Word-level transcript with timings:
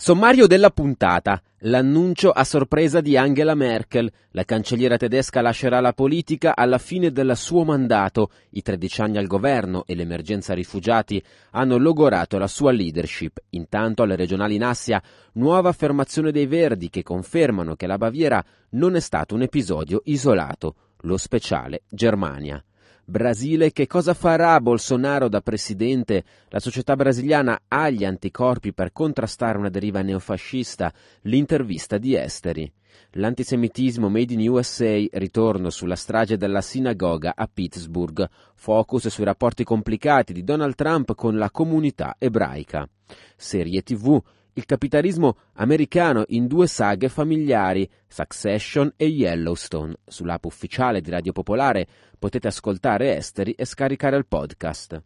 Sommario 0.00 0.46
della 0.46 0.70
puntata. 0.70 1.42
L'annuncio 1.62 2.30
a 2.30 2.44
sorpresa 2.44 3.00
di 3.00 3.16
Angela 3.16 3.56
Merkel. 3.56 4.08
La 4.30 4.44
cancelliera 4.44 4.96
tedesca 4.96 5.40
lascerà 5.40 5.80
la 5.80 5.92
politica 5.92 6.54
alla 6.54 6.78
fine 6.78 7.10
del 7.10 7.36
suo 7.36 7.64
mandato. 7.64 8.30
I 8.50 8.62
13 8.62 9.00
anni 9.00 9.18
al 9.18 9.26
governo 9.26 9.82
e 9.86 9.96
l'emergenza 9.96 10.54
rifugiati 10.54 11.20
hanno 11.50 11.78
logorato 11.78 12.38
la 12.38 12.46
sua 12.46 12.70
leadership. 12.70 13.40
Intanto 13.50 14.04
alle 14.04 14.14
regionali 14.14 14.54
in 14.54 14.62
Assia, 14.62 15.02
nuova 15.32 15.70
affermazione 15.70 16.30
dei 16.30 16.46
Verdi 16.46 16.90
che 16.90 17.02
confermano 17.02 17.74
che 17.74 17.88
la 17.88 17.98
Baviera 17.98 18.42
non 18.70 18.94
è 18.94 19.00
stato 19.00 19.34
un 19.34 19.42
episodio 19.42 20.02
isolato. 20.04 20.76
Lo 21.00 21.16
speciale 21.16 21.82
Germania. 21.88 22.62
Brasile, 23.10 23.72
che 23.72 23.86
cosa 23.86 24.12
farà 24.12 24.60
Bolsonaro 24.60 25.30
da 25.30 25.40
presidente? 25.40 26.24
La 26.48 26.60
società 26.60 26.94
brasiliana 26.94 27.62
ha 27.66 27.88
gli 27.88 28.04
anticorpi 28.04 28.74
per 28.74 28.92
contrastare 28.92 29.56
una 29.56 29.70
deriva 29.70 30.02
neofascista? 30.02 30.92
L'intervista 31.22 31.96
di 31.96 32.14
Esteri. 32.14 32.70
L'antisemitismo 33.12 34.10
made 34.10 34.34
in 34.34 34.46
USA, 34.50 35.02
ritorno 35.12 35.70
sulla 35.70 35.96
strage 35.96 36.36
della 36.36 36.60
sinagoga 36.60 37.32
a 37.34 37.48
Pittsburgh, 37.50 38.28
focus 38.54 39.08
sui 39.08 39.24
rapporti 39.24 39.64
complicati 39.64 40.34
di 40.34 40.44
Donald 40.44 40.74
Trump 40.74 41.14
con 41.14 41.38
la 41.38 41.50
comunità 41.50 42.16
ebraica. 42.18 42.86
Serie 43.34 43.80
TV, 43.80 44.20
il 44.54 44.64
capitalismo 44.64 45.36
americano 45.54 46.24
in 46.28 46.46
due 46.46 46.66
saghe 46.66 47.08
familiari, 47.08 47.88
Succession 48.06 48.92
e 48.96 49.06
Yellowstone. 49.06 49.94
Sull'app 50.06 50.44
ufficiale 50.44 51.00
di 51.00 51.10
Radio 51.10 51.32
Popolare 51.32 51.86
potete 52.18 52.48
ascoltare 52.48 53.16
Esteri 53.16 53.52
e 53.52 53.64
scaricare 53.64 54.16
il 54.16 54.26
podcast. 54.26 55.00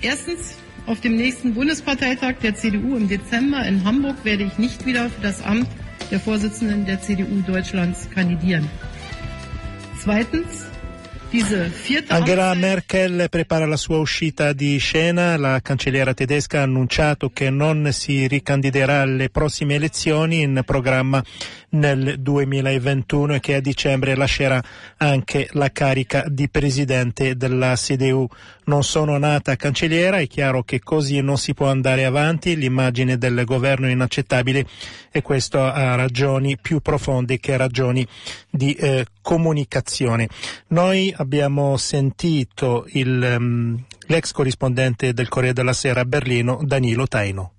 Erstens, 0.00 0.56
auf 0.86 1.00
dem 1.00 1.14
nächsten 1.16 1.54
Bundesparteitag 1.54 2.38
der 2.40 2.54
CDU 2.54 2.96
im 2.96 3.08
Dezember 3.08 3.64
in 3.66 3.84
Hamburg 3.84 4.24
werde 4.24 4.44
ich 4.44 4.58
nicht 4.58 4.84
wieder 4.86 5.08
für 5.08 5.22
das 5.22 5.42
Amt 5.42 5.68
der 6.10 6.20
Vorsitzenden 6.20 6.84
der 6.84 7.00
CDU 7.00 7.40
Deutschlands 7.46 8.10
kandidieren. 8.10 8.68
Zweitens, 9.98 10.66
Angela 12.06 12.54
Merkel 12.54 13.26
prepara 13.28 13.66
la 13.66 13.76
sua 13.76 13.98
uscita 13.98 14.52
di 14.52 14.78
scena, 14.78 15.36
la 15.36 15.58
cancelliera 15.60 16.14
tedesca 16.14 16.60
ha 16.60 16.62
annunciato 16.62 17.30
che 17.30 17.50
non 17.50 17.88
si 17.90 18.28
ricandiderà 18.28 19.00
alle 19.00 19.30
prossime 19.30 19.74
elezioni 19.74 20.42
in 20.42 20.62
programma 20.64 21.20
nel 21.70 22.20
2021 22.20 23.34
e 23.34 23.40
che 23.40 23.54
a 23.56 23.60
dicembre 23.60 24.14
lascerà 24.14 24.62
anche 24.98 25.48
la 25.52 25.72
carica 25.72 26.24
di 26.28 26.48
presidente 26.48 27.36
della 27.36 27.74
CDU. 27.74 28.28
Non 28.66 28.82
sono 28.82 29.18
nata 29.18 29.56
cancelliera, 29.56 30.18
è 30.18 30.26
chiaro 30.26 30.62
che 30.62 30.80
così 30.80 31.20
non 31.20 31.36
si 31.36 31.52
può 31.52 31.68
andare 31.68 32.04
avanti, 32.04 32.56
l'immagine 32.56 33.18
del 33.18 33.44
governo 33.44 33.86
è 33.86 33.90
inaccettabile 33.90 34.66
e 35.10 35.22
questo 35.22 35.62
ha 35.62 35.94
ragioni 35.94 36.56
più 36.56 36.80
profonde 36.80 37.38
che 37.38 37.56
ragioni 37.56 38.06
di 38.50 38.72
eh, 38.74 39.06
comunicazione. 39.20 40.28
Noi 40.68 41.12
abbiamo 41.16 41.76
sentito 41.76 42.86
il, 42.88 43.36
um, 43.38 43.84
l'ex 44.06 44.32
corrispondente 44.32 45.12
del 45.12 45.28
Corriere 45.28 45.54
della 45.54 45.72
Sera 45.72 46.00
a 46.00 46.04
Berlino, 46.04 46.60
Danilo 46.62 47.06
Taino. 47.06 47.53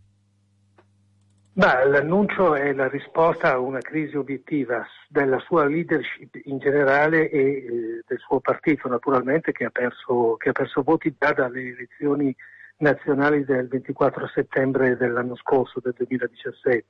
Beh, 1.58 1.86
l'annuncio 1.86 2.54
è 2.54 2.74
la 2.74 2.90
risposta 2.90 3.54
a 3.54 3.60
una 3.60 3.80
crisi 3.80 4.18
obiettiva 4.18 4.86
della 5.08 5.40
sua 5.40 5.66
leadership 5.66 6.36
in 6.44 6.58
generale 6.58 7.30
e 7.30 7.40
eh, 7.40 8.04
del 8.06 8.20
suo 8.20 8.42
partito, 8.42 8.90
naturalmente, 8.90 9.54
che 9.54 9.64
ha, 9.64 9.70
perso, 9.70 10.36
che 10.36 10.50
ha 10.50 10.52
perso 10.52 10.84
voti 10.84 11.16
già 11.18 11.32
dalle 11.32 11.62
elezioni 11.62 12.36
nazionali 12.80 13.46
del 13.46 13.70
24 13.70 14.28
settembre 14.28 14.98
dell'anno 14.98 15.38
scorso, 15.38 15.80
del 15.80 15.94
2017. 15.96 16.86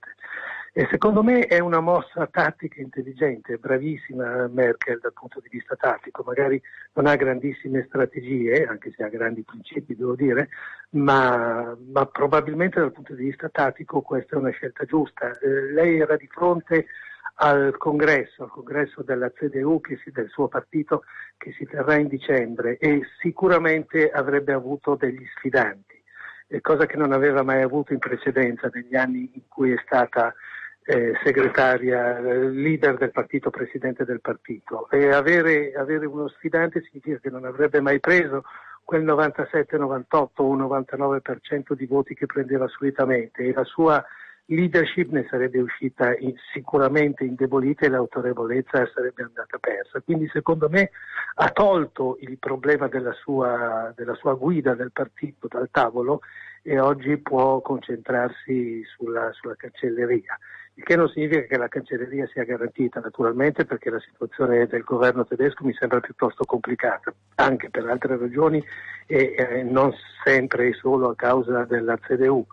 E 0.78 0.90
secondo 0.92 1.24
me 1.24 1.46
è 1.46 1.60
una 1.60 1.80
mossa 1.80 2.28
tattica 2.28 2.82
intelligente, 2.82 3.56
bravissima 3.56 4.50
Merkel 4.50 5.00
dal 5.00 5.14
punto 5.14 5.40
di 5.40 5.48
vista 5.50 5.78
tattico, 5.78 6.22
magari 6.26 6.62
non 6.96 7.06
ha 7.06 7.16
grandissime 7.16 7.86
strategie, 7.88 8.66
anche 8.66 8.92
se 8.92 9.02
ha 9.02 9.08
grandi 9.08 9.44
principi 9.44 9.96
devo 9.96 10.16
dire, 10.16 10.50
ma, 10.90 11.74
ma 11.80 12.06
probabilmente 12.08 12.82
dal 12.82 12.92
punto 12.92 13.14
di 13.14 13.24
vista 13.24 13.48
tattico 13.48 14.02
questa 14.02 14.36
è 14.36 14.38
una 14.38 14.50
scelta 14.50 14.84
giusta. 14.84 15.32
Eh, 15.40 15.72
lei 15.72 16.00
era 16.00 16.18
di 16.18 16.28
fronte 16.28 16.88
al 17.36 17.78
congresso, 17.78 18.44
al 18.44 18.50
congresso 18.50 19.02
della 19.02 19.32
CDU 19.32 19.80
si, 20.04 20.12
del 20.12 20.28
suo 20.28 20.50
partito 20.50 21.06
che 21.38 21.54
si 21.54 21.66
terrà 21.66 21.96
in 21.96 22.10
dicembre 22.10 22.78
e 22.80 23.00
sicuramente 23.22 24.10
avrebbe 24.12 24.52
avuto 24.52 24.96
degli 24.96 25.26
sfidanti, 25.38 26.04
eh, 26.48 26.60
cosa 26.60 26.86
che 26.86 26.98
non 26.98 27.14
aveva 27.14 27.44
mai 27.44 27.62
avuto 27.62 27.94
in 27.94 28.00
precedenza 28.00 28.70
negli 28.74 28.98
anni 28.98 29.32
in 29.36 29.44
cui 29.48 29.72
è 29.72 29.82
stata 29.86 30.36
eh, 30.86 31.14
segretaria, 31.24 32.20
eh, 32.20 32.50
leader 32.50 32.98
del 32.98 33.12
partito, 33.12 33.50
presidente 33.50 34.06
del 34.06 34.22
partito. 34.22 34.90
E 34.92 35.12
avere, 35.12 35.74
avere 35.74 36.06
uno 36.06 36.28
sfidante 36.30 36.82
significa 36.82 37.18
che 37.18 37.30
non 37.30 37.46
avrebbe 37.46 37.82
mai 37.82 38.00
preso 38.00 38.44
quel 38.84 39.02
97, 39.02 39.78
98 39.78 40.44
o 40.44 40.56
99% 40.56 41.74
di 41.74 41.88
voti 41.88 42.14
che 42.14 42.28
prendeva 42.28 42.68
solitamente 42.68 43.44
e 43.44 43.54
la 43.54 43.64
sua 43.64 44.04
leadership 44.48 45.10
ne 45.10 45.26
sarebbe 45.28 45.60
uscita 45.60 46.16
in, 46.18 46.36
sicuramente 46.54 47.24
indebolita 47.24 47.88
e 47.88 47.90
l'autorevolezza 47.90 48.88
sarebbe 48.94 49.24
andata 49.24 49.58
persa. 49.58 50.02
Quindi 50.02 50.30
secondo 50.32 50.70
me 50.70 50.92
ha 51.38 51.50
tolto 51.50 52.18
il 52.20 52.38
problema 52.38 52.88
della 52.88 53.14
sua, 53.14 53.92
della 53.96 54.14
sua 54.14 54.36
guida 54.36 54.76
del 54.76 54.92
partito 54.92 55.48
dal 55.48 55.70
tavolo 55.72 56.22
e 56.68 56.80
oggi 56.80 57.18
può 57.18 57.62
concentrarsi 57.62 58.84
sulla, 58.86 59.32
sulla 59.34 59.56
cancelleria 59.56 60.38
il 60.78 60.84
che 60.84 60.98
non 60.98 61.08
significa 61.08 61.44
che 61.44 61.58
la 61.58 61.70
cancelleria 61.70 62.28
sia 62.28 62.44
garantita 62.44 63.00
naturalmente 63.00 63.64
perché 63.64 63.90
la 63.90 64.00
situazione 64.02 64.68
del 64.68 64.84
governo 64.84 65.26
tedesco 65.26 65.64
mi 65.64 65.74
sembra 65.74 66.02
piuttosto 66.02 66.44
complicata, 66.44 67.14
anche 67.36 67.70
per 67.70 67.88
altre 67.88 68.18
ragioni 68.18 68.62
e 69.06 69.36
eh, 69.38 69.64
non 69.64 69.94
sempre 70.24 70.68
e 70.68 70.74
solo 70.74 71.10
a 71.10 71.16
causa 71.16 71.64
della 71.64 71.98
CDU. 71.98 72.46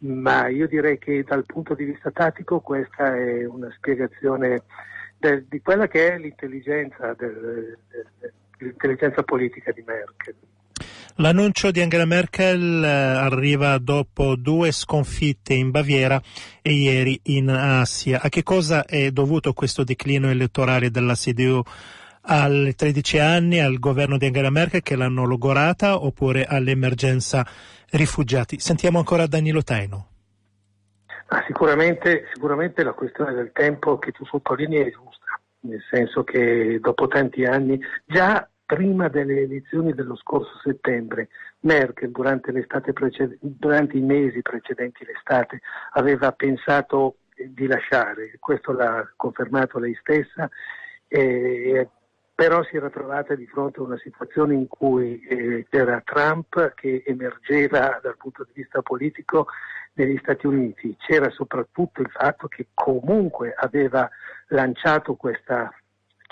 Ma 0.00 0.48
io 0.48 0.68
direi 0.68 0.98
che 0.98 1.24
dal 1.24 1.46
punto 1.46 1.74
di 1.74 1.84
vista 1.84 2.10
tattico 2.10 2.60
questa 2.60 3.16
è 3.16 3.46
una 3.46 3.70
spiegazione 3.74 4.64
del, 5.16 5.44
di 5.44 5.62
quella 5.62 5.88
che 5.88 6.12
è 6.12 6.18
l'intelligenza, 6.18 7.14
del, 7.14 7.78
del, 7.88 8.32
l'intelligenza 8.58 9.22
politica 9.22 9.72
di 9.72 9.82
Merkel. 9.86 10.34
L'annuncio 11.16 11.70
di 11.70 11.82
Angela 11.82 12.06
Merkel 12.06 12.82
eh, 12.82 12.88
arriva 12.88 13.76
dopo 13.76 14.34
due 14.34 14.72
sconfitte 14.72 15.52
in 15.52 15.70
Baviera 15.70 16.18
e 16.62 16.72
ieri 16.72 17.20
in 17.24 17.50
Asia. 17.50 18.20
A 18.22 18.30
che 18.30 18.42
cosa 18.42 18.86
è 18.86 19.10
dovuto 19.10 19.52
questo 19.52 19.84
declino 19.84 20.30
elettorale 20.30 20.90
della 20.90 21.14
CDU? 21.14 21.62
Alle 22.22 22.72
13 22.72 23.18
anni, 23.18 23.60
al 23.60 23.78
governo 23.78 24.16
di 24.16 24.26
Angela 24.26 24.48
Merkel 24.48 24.80
che 24.80 24.96
l'hanno 24.96 25.24
logorata 25.24 26.02
oppure 26.02 26.44
all'emergenza 26.44 27.46
rifugiati? 27.90 28.58
Sentiamo 28.58 28.98
ancora 28.98 29.26
Danilo 29.26 29.62
Taino. 29.62 30.06
Ah, 31.26 31.44
sicuramente, 31.46 32.28
sicuramente 32.32 32.82
la 32.84 32.92
questione 32.92 33.34
del 33.34 33.50
tempo 33.52 33.98
che 33.98 34.12
tu 34.12 34.24
sottolinei 34.24 34.82
è 34.86 34.90
giusta, 34.90 35.40
nel 35.60 35.82
senso 35.90 36.24
che 36.24 36.78
dopo 36.80 37.06
tanti 37.06 37.44
anni 37.44 37.78
già 38.06 38.46
prima 38.64 39.08
delle 39.08 39.42
elezioni 39.42 39.92
dello 39.92 40.16
scorso 40.16 40.58
settembre, 40.62 41.28
Merkel 41.60 42.10
durante, 42.10 42.52
preced- 42.92 43.38
durante 43.40 43.96
i 43.96 44.00
mesi 44.00 44.40
precedenti 44.42 45.04
l'estate 45.04 45.60
aveva 45.92 46.32
pensato 46.32 47.16
di 47.34 47.66
lasciare, 47.66 48.36
questo 48.38 48.72
l'ha 48.72 49.10
confermato 49.16 49.78
lei 49.78 49.94
stessa, 50.00 50.48
eh, 51.08 51.88
però 52.34 52.62
si 52.64 52.76
era 52.76 52.90
trovata 52.90 53.34
di 53.34 53.46
fronte 53.46 53.80
a 53.80 53.84
una 53.84 53.98
situazione 53.98 54.54
in 54.54 54.66
cui 54.66 55.20
eh, 55.20 55.66
c'era 55.68 56.00
Trump 56.04 56.74
che 56.74 57.02
emergeva 57.06 58.00
dal 58.02 58.16
punto 58.16 58.44
di 58.44 58.52
vista 58.54 58.80
politico 58.82 59.46
negli 59.94 60.16
Stati 60.18 60.46
Uniti, 60.46 60.96
c'era 60.98 61.30
soprattutto 61.30 62.00
il 62.00 62.10
fatto 62.10 62.48
che 62.48 62.68
comunque 62.72 63.52
aveva 63.54 64.08
lanciato 64.48 65.14
questa 65.14 65.70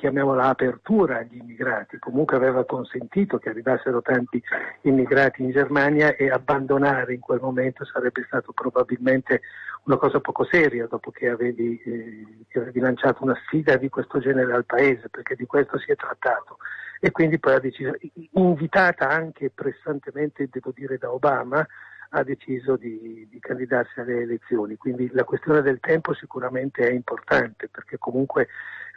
chiamiamola 0.01 0.47
apertura 0.47 1.19
agli 1.19 1.37
immigrati, 1.37 1.99
comunque 1.99 2.35
aveva 2.35 2.65
consentito 2.65 3.37
che 3.37 3.51
arrivassero 3.51 4.01
tanti 4.01 4.43
immigrati 4.83 5.43
in 5.43 5.51
Germania 5.51 6.17
e 6.17 6.31
abbandonare 6.31 7.13
in 7.13 7.21
quel 7.21 7.39
momento 7.39 7.85
sarebbe 7.85 8.25
stato 8.27 8.53
probabilmente 8.53 9.43
una 9.85 9.99
cosa 9.99 10.19
poco 10.21 10.45
seria 10.45 10.87
dopo 10.87 11.11
che 11.11 11.29
avevi, 11.29 11.79
eh, 11.85 12.59
avevi 12.59 12.81
lanciato 12.81 13.23
una 13.23 13.39
sfida 13.45 13.77
di 13.77 13.91
questo 13.91 14.21
genere 14.21 14.55
al 14.55 14.65
Paese, 14.65 15.11
perché 15.11 15.37
di 15.37 15.45
questo 15.45 15.79
si 15.79 15.91
è 15.91 15.97
trattato. 15.97 16.57
E 16.99 17.11
quindi 17.11 17.39
poi 17.39 17.55
ha 17.57 17.61
deciso, 17.61 17.93
invitata 18.33 19.07
anche 19.07 19.51
pressantemente, 19.51 20.49
devo 20.51 20.73
dire, 20.75 20.97
da 20.97 21.13
Obama, 21.13 21.67
ha 22.11 22.23
deciso 22.25 22.77
di, 22.77 23.27
di, 23.31 23.39
candidarsi 23.39 24.01
alle 24.01 24.23
elezioni. 24.23 24.77
Quindi 24.77 25.11
la 25.13 25.25
questione 25.25 25.63
del 25.63 25.79
tempo 25.81 26.15
sicuramente 26.15 26.87
è 26.87 26.93
importante 26.93 27.69
perché 27.69 27.99
comunque 27.99 28.49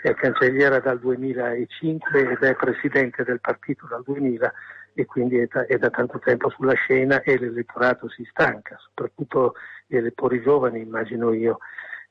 è 0.02 0.14
cancelliera 0.16 0.80
dal 0.80 1.00
2005 1.00 2.32
ed 2.32 2.44
è 2.44 2.56
presidente 2.56 3.24
del 3.24 3.40
partito 3.40 3.86
dal 3.88 4.04
2000 4.04 4.52
e 4.96 5.06
quindi 5.06 5.38
è 5.38 5.48
da, 5.52 5.66
è 5.66 5.78
da 5.78 5.90
tanto 5.90 6.20
tempo 6.20 6.50
sulla 6.50 6.74
scena 6.74 7.22
e 7.22 7.38
l'elettorato 7.38 8.10
si 8.10 8.28
stanca, 8.30 8.78
soprattutto 8.80 9.54
gli 9.88 9.96
elettori 9.96 10.42
giovani 10.42 10.82
immagino 10.82 11.34
io. 11.34 11.60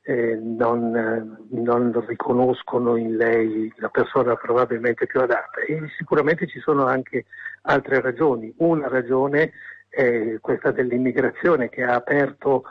Eh, 0.04 0.34
non, 0.34 0.96
eh, 0.96 1.46
non, 1.50 2.04
riconoscono 2.08 2.96
in 2.96 3.16
lei 3.16 3.72
la 3.76 3.88
persona 3.88 4.34
probabilmente 4.34 5.06
più 5.06 5.20
adatta 5.20 5.60
e 5.60 5.80
sicuramente 5.96 6.48
ci 6.48 6.58
sono 6.58 6.86
anche 6.86 7.26
altre 7.62 8.00
ragioni. 8.00 8.52
Una 8.56 8.88
ragione 8.88 9.52
è 9.92 10.38
questa 10.40 10.70
dell'immigrazione 10.70 11.68
che 11.68 11.82
ha 11.82 11.94
aperto 11.94 12.64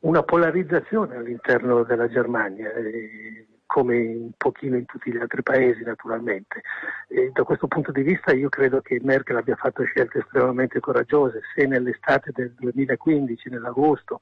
una 0.00 0.22
polarizzazione 0.22 1.16
all'interno 1.16 1.82
della 1.82 2.08
Germania, 2.08 2.72
eh, 2.72 3.46
come 3.66 3.98
un 3.98 4.30
pochino 4.36 4.76
in 4.76 4.84
tutti 4.84 5.12
gli 5.12 5.16
altri 5.16 5.42
paesi 5.42 5.82
naturalmente. 5.82 6.62
E 7.08 7.30
da 7.32 7.42
questo 7.42 7.66
punto 7.66 7.90
di 7.90 8.02
vista 8.02 8.32
io 8.32 8.48
credo 8.48 8.80
che 8.80 9.00
Merkel 9.02 9.36
abbia 9.36 9.56
fatto 9.56 9.82
scelte 9.82 10.20
estremamente 10.20 10.78
coraggiose. 10.78 11.40
Se 11.52 11.66
nell'estate 11.66 12.30
del 12.32 12.54
2015, 12.56 13.50
nell'agosto 13.50 14.20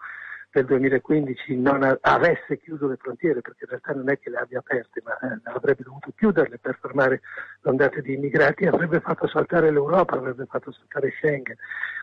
del 0.54 0.66
2015 0.66 1.56
non 1.56 1.98
avesse 2.00 2.58
chiuso 2.60 2.86
le 2.86 2.96
frontiere, 2.96 3.40
perché 3.40 3.64
in 3.64 3.70
realtà 3.70 3.92
non 3.92 4.08
è 4.08 4.18
che 4.20 4.30
le 4.30 4.36
abbia 4.36 4.60
aperte, 4.60 5.02
ma 5.04 5.18
eh, 5.18 5.40
avrebbe 5.44 5.82
dovuto 5.82 6.12
chiuderle 6.14 6.58
per 6.58 6.78
fermare 6.80 7.22
l'ondata 7.62 8.00
di 8.00 8.14
immigrati, 8.14 8.64
avrebbe 8.64 9.00
fatto 9.00 9.26
saltare 9.26 9.72
l'Europa, 9.72 10.14
avrebbe 10.14 10.46
fatto 10.46 10.70
saltare 10.70 11.10
Schengen. 11.18 11.56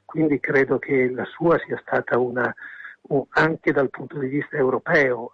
Quindi 0.04 0.42
credo 0.42 0.80
che 0.80 1.10
la 1.10 1.24
sua 1.24 1.58
sia 1.60 1.80
stata 1.82 2.20
una, 2.20 2.54
un, 3.04 3.24
anche 3.30 3.72
dal 3.72 3.90
punto 3.90 4.20
di 4.20 4.28
vista 4.28 4.58
europeo 4.58 5.32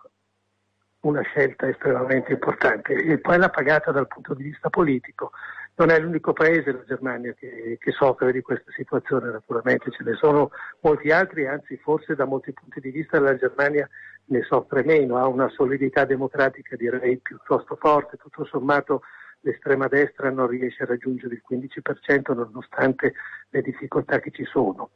una 0.99 1.21
scelta 1.21 1.67
estremamente 1.67 2.33
importante 2.33 2.93
e 2.93 3.17
poi 3.17 3.37
l'ha 3.37 3.49
pagata 3.49 3.91
dal 3.91 4.07
punto 4.07 4.35
di 4.35 4.43
vista 4.43 4.69
politico. 4.69 5.31
Non 5.79 5.91
è 5.91 6.00
l'unico 6.00 6.33
paese, 6.33 6.71
la 6.71 6.83
Germania, 6.88 7.33
che, 7.33 7.77
che, 7.79 7.91
soffre 7.91 8.31
di 8.31 8.41
questa 8.41 8.71
situazione, 8.71 9.29
naturalmente. 9.31 9.91
Ce 9.91 10.03
ne 10.03 10.15
sono 10.15 10.50
molti 10.81 11.12
altri, 11.12 11.45
anzi 11.45 11.77
forse 11.77 12.15
da 12.15 12.25
molti 12.25 12.51
punti 12.51 12.79
di 12.79 12.89
vista 12.89 13.19
la 13.19 13.35
Germania 13.35 13.88
ne 14.25 14.41
soffre 14.44 14.83
meno, 14.83 15.18
ha 15.18 15.27
una 15.27 15.50
solidità 15.50 16.03
democratica 16.03 16.75
direi 16.75 17.18
piuttosto 17.18 17.77
forte, 17.79 18.18
tutto 18.18 18.44
sommato 18.45 19.01
l'estrema 19.41 19.87
destra 19.87 20.29
non 20.29 20.47
riesce 20.47 20.83
a 20.83 20.87
raggiungere 20.87 21.35
il 21.35 21.43
15% 21.47 22.35
nonostante 22.35 23.13
le 23.49 23.61
difficoltà 23.61 24.19
che 24.19 24.31
ci 24.31 24.43
sono. 24.45 24.89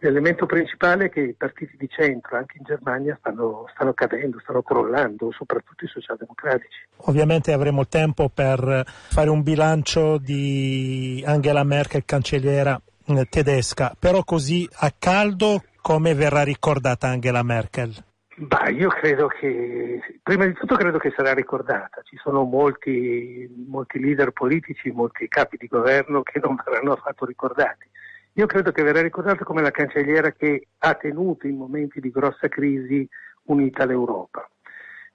L'elemento 0.00 0.46
principale 0.46 1.06
è 1.06 1.08
che 1.10 1.20
i 1.20 1.34
partiti 1.34 1.76
di 1.76 1.88
centro, 1.88 2.36
anche 2.36 2.58
in 2.58 2.64
Germania, 2.64 3.16
stanno, 3.20 3.66
stanno 3.72 3.92
cadendo, 3.92 4.40
stanno 4.40 4.62
crollando, 4.62 5.30
soprattutto 5.30 5.84
i 5.84 5.88
socialdemocratici. 5.88 6.86
Ovviamente 7.04 7.52
avremo 7.52 7.86
tempo 7.86 8.28
per 8.28 8.84
fare 8.86 9.30
un 9.30 9.42
bilancio 9.42 10.18
di 10.18 11.22
Angela 11.24 11.62
Merkel, 11.62 12.04
cancelliera 12.04 12.80
eh, 13.06 13.26
tedesca, 13.26 13.94
però 13.96 14.24
così 14.24 14.68
a 14.72 14.92
caldo 14.98 15.62
come 15.80 16.14
verrà 16.14 16.42
ricordata 16.42 17.08
Angela 17.08 17.42
Merkel? 17.42 17.94
Bah, 18.42 18.70
io 18.70 18.88
credo 18.88 19.28
che, 19.28 20.00
prima 20.20 20.44
di 20.46 20.52
tutto 20.54 20.74
credo 20.74 20.98
che 20.98 21.12
sarà 21.14 21.32
ricordata, 21.32 22.02
ci 22.02 22.16
sono 22.16 22.42
molti, 22.42 23.48
molti 23.68 24.00
leader 24.00 24.32
politici, 24.32 24.90
molti 24.90 25.28
capi 25.28 25.56
di 25.56 25.68
governo 25.68 26.22
che 26.22 26.40
non 26.40 26.56
verranno 26.56 26.90
affatto 26.90 27.24
ricordati. 27.24 27.88
Io 28.32 28.46
credo 28.46 28.72
che 28.72 28.82
verrà 28.82 29.00
ricordata 29.00 29.44
come 29.44 29.62
la 29.62 29.70
cancelliera 29.70 30.32
che 30.32 30.66
ha 30.78 30.94
tenuto 30.94 31.46
in 31.46 31.56
momenti 31.56 32.00
di 32.00 32.10
grossa 32.10 32.48
crisi 32.48 33.08
unita 33.44 33.84
l'Europa, 33.84 34.50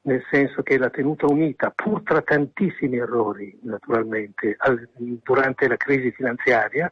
nel 0.04 0.24
senso 0.32 0.64
che 0.64 0.78
l'ha 0.78 0.90
tenuta 0.90 1.26
unita 1.26 1.70
pur 1.72 2.04
tra 2.04 2.22
tantissimi 2.22 2.96
errori, 2.96 3.60
naturalmente, 3.64 4.56
al, 4.58 4.88
durante 4.96 5.68
la 5.68 5.76
crisi 5.76 6.12
finanziaria, 6.12 6.90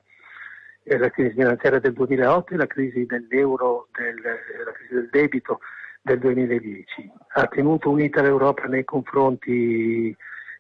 eh, 0.84 0.98
la 0.98 1.10
crisi 1.10 1.32
finanziaria 1.32 1.80
del 1.80 1.94
2008 1.94 2.54
e 2.54 2.58
la 2.58 2.68
crisi 2.68 3.06
dell'euro, 3.06 3.88
del, 3.94 4.20
la 4.22 4.72
crisi 4.74 4.94
del 4.96 5.10
debito 5.10 5.62
del 6.06 6.20
2010. 6.20 7.12
Ha 7.34 7.48
tenuto 7.48 7.90
unita 7.90 8.22
l'Europa 8.22 8.66
nei 8.66 8.84
confronti 8.84 10.16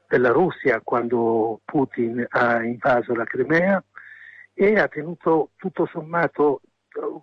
della 0.08 0.32
Russia 0.32 0.82
quando 0.84 1.62
Putin 1.64 2.26
ha 2.28 2.64
invaso 2.64 3.14
la 3.14 3.26
Crimea 3.26 3.84
e 4.56 4.80
ha 4.80 4.88
tenuto 4.88 5.52
tutto 5.58 5.86
sommato, 5.86 6.62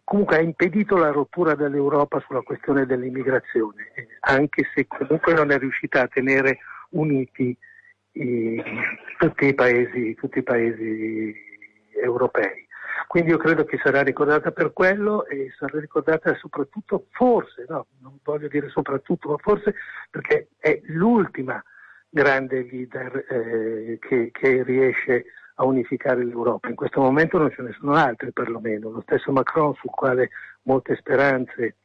comunque 0.05 0.37
ha 0.37 0.41
impedito 0.41 0.97
la 0.97 1.11
rottura 1.11 1.57
dell'Europa 1.57 2.21
sulla 2.21 2.43
questione 2.43 2.87
dell'immigrazione, 2.87 3.91
anche 4.21 4.69
se 4.73 4.87
comunque 4.87 5.35
non 5.35 5.51
è 5.51 5.59
riuscita 5.59 6.03
a 6.03 6.09
tenere 6.09 6.59
uniti 6.91 7.57
i, 8.13 8.63
tutti, 9.19 9.47
i 9.47 9.55
paesi, 9.55 10.15
tutti 10.15 10.39
i 10.39 10.43
paesi 10.45 11.35
europei. 12.01 12.63
Quindi 13.13 13.31
io 13.31 13.37
credo 13.37 13.65
che 13.65 13.79
sarà 13.83 14.03
ricordata 14.03 14.53
per 14.53 14.73
quello 14.73 15.27
e 15.27 15.53
sarà 15.59 15.79
ricordata 15.79 16.35
soprattutto, 16.37 17.07
forse, 17.11 17.67
no, 17.69 17.87
voglio 18.23 18.49
dire 18.49 18.69
soprattutto, 18.69 19.29
ma 19.29 19.37
forse 19.39 19.75
perché 20.11 20.49
è 20.59 20.81
l'ultima 20.87 21.63
grande 22.09 22.63
leader 22.71 23.25
eh, 23.29 23.99
che, 24.01 24.31
che, 24.33 24.63
riesce 24.63 25.25
a 25.57 25.65
unificare 25.65 26.25
l'Europa. 26.25 26.69
In 26.69 26.75
questo 26.75 27.01
momento 27.01 27.39
non 27.39 27.51
ce 27.51 27.63
ne 27.63 27.73
sono 27.79 27.95
altri 27.95 28.33
perlomeno. 28.33 28.91
Lo 28.91 29.01
stesso 29.03 29.33
Macron 29.33 29.75
sul 29.75 29.91
quale 29.91 30.31
molte 30.63 30.97
speranze 30.97 31.77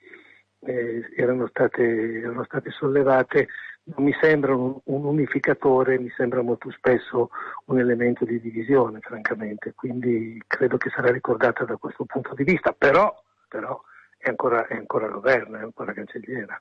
eh, 0.60 1.10
erano, 1.16 1.48
state, 1.48 2.19
erano 2.22 2.44
state 2.44 2.72
sollevate 2.72 3.48
non 3.95 4.06
mi 4.06 4.16
sembra 4.19 4.54
un, 4.56 4.78
un, 4.84 5.06
unificatore, 5.06 6.00
mi 6.00 6.12
sembra 6.16 6.42
molto 6.42 6.72
spesso 6.72 7.30
un 7.66 7.80
elemento 7.80 8.25
di 8.25 8.39
divisione, 8.42 9.00
francamente, 9.00 9.74
quindi 9.75 10.42
credo 10.45 10.78
che 10.78 10.89
sarà 10.89 11.12
ricordata 11.12 11.63
da 11.63 11.78
questo 11.78 12.04
punto 12.06 12.34
di 12.34 12.44
vista, 12.44 12.74
però, 12.78 13.13
però 13.48 13.80
è, 14.17 14.29
ancora, 14.29 14.67
è 14.67 14.75
ancora 14.75 15.07
governo, 15.07 15.57
è 15.57 15.61
ancora 15.61 15.93
cancelliera. 15.93 16.59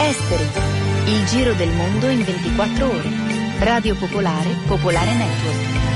Esteri, 0.00 0.44
il 1.06 1.24
giro 1.26 1.52
del 1.54 1.70
mondo 1.70 2.08
in 2.08 2.24
24 2.24 2.86
ore. 2.86 3.08
Radio 3.60 3.94
Popolare, 3.96 4.48
Popolare 4.66 5.14
Network. 5.14 5.89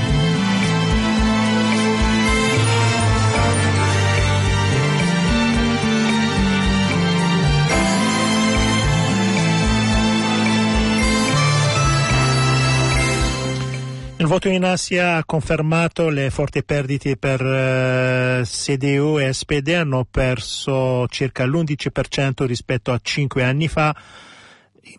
Il 14.25 14.31
voto 14.31 14.49
in 14.49 14.63
Asia 14.63 15.17
ha 15.17 15.23
confermato 15.23 16.09
le 16.09 16.31
forti 16.31 16.63
perdite 16.63 17.15
per 17.15 17.39
eh, 17.45 18.41
CDU 18.43 19.19
e 19.19 19.31
SPD, 19.31 19.67
hanno 19.67 20.03
perso 20.09 21.07
circa 21.09 21.45
l'11% 21.45 22.43
rispetto 22.45 22.91
a 22.91 22.99
cinque 22.99 23.43
anni 23.43 23.67
fa 23.67 23.95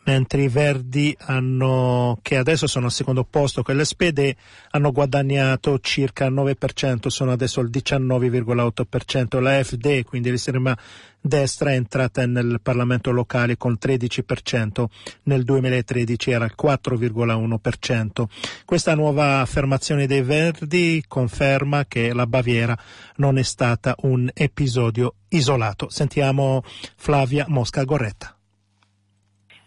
mentre 0.05 0.43
i 0.43 0.49
Verdi 0.49 1.17
hanno, 1.19 2.19
che 2.23 2.37
adesso 2.37 2.67
sono 2.67 2.87
al 2.87 2.93
secondo 2.93 3.25
posto 3.25 3.63
con 3.63 3.77
l'SPD 3.77 4.35
hanno 4.71 4.93
guadagnato 4.93 5.79
circa 5.81 6.27
il 6.27 6.35
9%, 6.35 7.07
sono 7.09 7.33
adesso 7.33 7.61
al 7.61 7.71
19,8%. 7.71 9.41
La 9.41 9.63
FD, 9.63 10.05
quindi 10.05 10.31
l'estrema 10.31 10.77
destra, 11.21 11.73
è 11.73 11.75
entrata 11.75 12.27
nel 12.27 12.61
Parlamento 12.63 13.11
locale 13.11 13.57
con 13.57 13.73
il 13.73 13.79
13%, 13.81 14.85
nel 15.25 15.45
2013 15.45 16.31
era 16.31 16.45
il 16.45 16.55
4,1%. 16.61 18.25
Questa 18.65 18.95
nuova 18.95 19.41
affermazione 19.41 20.07
dei 20.07 20.23
Verdi 20.23 21.05
conferma 21.07 21.85
che 21.87 22.13
la 22.13 22.27
Baviera 22.27 22.77
non 23.17 23.39
è 23.39 23.43
stata 23.43 23.95
un 24.03 24.31
episodio 24.33 25.15
isolato. 25.29 25.89
Sentiamo 25.91 26.63
Flavia 26.97 27.47
Mosca 27.49 27.83
Gorretta. 27.85 28.36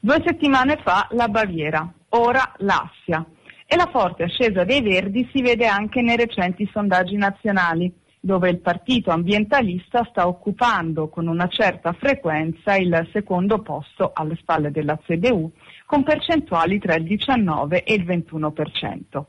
Due 0.01 0.22
settimane 0.25 0.77
fa 0.82 1.10
la 1.12 1.27
Baviera, 1.27 1.91
ora 2.10 2.53
l'Assia. 2.60 3.25
E 3.65 3.75
la 3.75 3.89
forte 3.91 4.24
ascesa 4.24 4.63
dei 4.63 4.82
Verdi 4.82 5.29
si 5.34 5.41
vede 5.41 5.68
anche 5.68 6.01
nei 6.01 6.15
recenti 6.15 6.68
sondaggi 6.72 7.18
nazionali. 7.18 7.94
dove 8.22 8.50
il 8.50 8.60
partito 8.60 9.12
ambientalista 9.12 10.06
sta 10.10 10.27
occupando 10.27 11.08
con 11.08 11.27
una 11.27 11.48
certa 11.48 11.94
frequenza 11.94 12.75
il 12.75 13.08
secondo 13.13 13.62
posto 13.62 14.12
alle 14.13 14.36
spalle 14.36 14.72
della 14.72 14.98
CDU, 14.98 15.51
con 15.86 16.03
percentuali 16.03 16.79
tra 16.79 16.96
il 16.96 17.03
19 17.03 17.84
e 17.84 17.94
il 17.94 18.03
21%. 18.03 19.24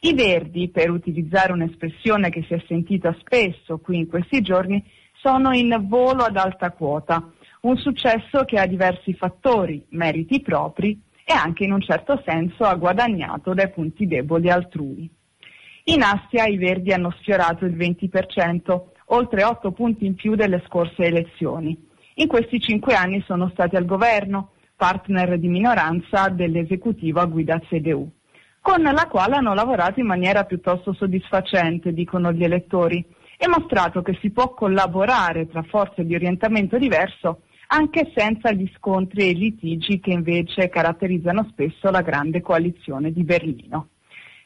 I 0.00 0.14
Verdi, 0.14 0.68
per 0.68 0.90
utilizzare 0.90 1.52
un'espressione 1.52 2.28
che 2.30 2.44
si 2.46 2.54
è 2.54 2.62
sentita 2.66 3.16
spesso 3.20 3.78
qui 3.78 3.98
in 3.98 4.08
questi 4.08 4.42
giorni, 4.42 4.84
sono 5.14 5.52
in 5.52 5.86
volo 5.88 6.24
ad 6.24 6.36
alta 6.36 6.72
quota, 6.72 7.30
un 7.64 7.76
successo 7.78 8.44
che 8.44 8.58
ha 8.58 8.66
diversi 8.66 9.14
fattori, 9.14 9.84
meriti 9.90 10.40
propri 10.40 11.00
e 11.24 11.32
anche 11.32 11.64
in 11.64 11.72
un 11.72 11.80
certo 11.80 12.22
senso 12.24 12.64
ha 12.64 12.74
guadagnato 12.74 13.54
dai 13.54 13.70
punti 13.70 14.06
deboli 14.06 14.50
altrui. 14.50 15.10
In 15.84 16.02
Assia 16.02 16.46
i 16.46 16.58
Verdi 16.58 16.92
hanno 16.92 17.10
sfiorato 17.18 17.64
il 17.64 17.74
20%, 17.74 18.80
oltre 19.06 19.44
8 19.44 19.72
punti 19.72 20.04
in 20.04 20.14
più 20.14 20.34
delle 20.34 20.62
scorse 20.66 21.04
elezioni. 21.04 21.88
In 22.16 22.26
questi 22.26 22.60
cinque 22.60 22.94
anni 22.94 23.22
sono 23.26 23.48
stati 23.48 23.76
al 23.76 23.86
governo, 23.86 24.50
partner 24.76 25.38
di 25.38 25.48
minoranza 25.48 26.28
dell'esecutivo 26.28 27.20
a 27.20 27.26
guida 27.26 27.60
CDU, 27.60 28.10
con 28.60 28.82
la 28.82 29.06
quale 29.08 29.36
hanno 29.36 29.54
lavorato 29.54 30.00
in 30.00 30.06
maniera 30.06 30.44
piuttosto 30.44 30.92
soddisfacente, 30.92 31.94
dicono 31.94 32.30
gli 32.30 32.44
elettori, 32.44 33.02
e 33.38 33.48
mostrato 33.48 34.02
che 34.02 34.18
si 34.20 34.30
può 34.30 34.52
collaborare 34.52 35.48
tra 35.48 35.62
forze 35.62 36.04
di 36.04 36.14
orientamento 36.14 36.76
diverso 36.76 37.40
anche 37.68 38.12
senza 38.14 38.52
gli 38.52 38.70
scontri 38.76 39.28
e 39.28 39.32
litigi 39.32 40.00
che 40.00 40.10
invece 40.10 40.68
caratterizzano 40.68 41.46
spesso 41.50 41.90
la 41.90 42.02
grande 42.02 42.40
coalizione 42.40 43.12
di 43.12 43.22
Berlino. 43.24 43.88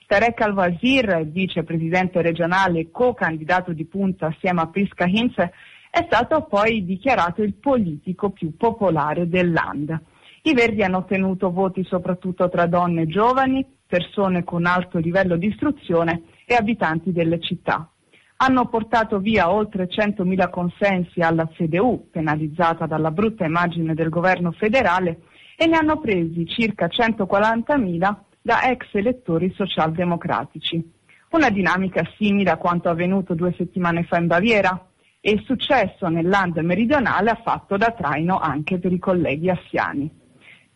Tarek 0.07 0.41
Al-Wazir, 0.41 1.27
vicepresidente 1.27 2.23
regionale 2.23 2.81
e 2.81 2.91
co-candidato 2.91 3.73
di 3.73 3.85
punta 3.85 4.27
assieme 4.27 4.63
a 4.63 4.69
Priska 4.69 5.05
Hinz, 5.05 5.37
è 5.37 6.05
stato 6.07 6.43
poi 6.43 6.85
dichiarato 6.85 7.43
il 7.43 7.55
politico 7.55 8.31
più 8.31 8.57
popolare 8.57 9.29
del 9.29 9.53
land. 9.53 10.01
I 10.43 10.55
Verdi 10.55 10.83
hanno 10.83 10.99
ottenuto 10.99 11.51
voti 11.51 11.85
soprattutto 11.85 12.49
tra 12.49 12.67
donne 12.67 13.07
giovani, 13.07 13.67
persone 13.87 14.45
con 14.45 14.65
alto 14.65 14.99
livello 14.99 15.37
di 15.37 15.49
istruzione 15.49 16.23
e 16.47 16.55
abitanti 16.55 17.13
delle 17.13 17.41
città 17.41 17.91
hanno 18.41 18.67
portato 18.69 19.19
via 19.19 19.51
oltre 19.51 19.89
100.000 19.89 20.51
consensi 20.51 21.21
alla 21.21 21.49
CDU, 21.49 22.09
penalizzata 22.11 22.87
dalla 22.87 23.11
brutta 23.11 23.45
immagine 23.45 23.95
del 23.95 24.09
governo 24.09 24.53
federale, 24.53 25.23
e 25.57 25.67
ne 25.67 25.77
hanno 25.77 25.99
presi 25.99 26.47
circa 26.47 26.87
140.000 26.87 28.17
da 28.41 28.71
ex 28.71 28.95
elettori 28.95 29.53
socialdemocratici. 29.55 30.93
Una 31.31 31.51
dinamica 31.51 32.03
simile 32.17 32.51
a 32.51 32.57
quanto 32.57 32.89
avvenuto 32.89 33.35
due 33.35 33.53
settimane 33.57 34.05
fa 34.05 34.19
in 34.19 34.29
Baviera 34.29 34.87
e 35.21 35.33
il 35.33 35.43
successo 35.45 36.07
nel 36.07 36.29
land 36.29 36.59
meridionale 36.59 37.31
ha 37.31 37.41
fatto 37.43 37.77
da 37.77 37.91
traino 37.91 38.39
anche 38.39 38.79
per 38.79 38.93
i 38.93 39.01
colleghi 39.01 39.51
assiani 39.51 40.18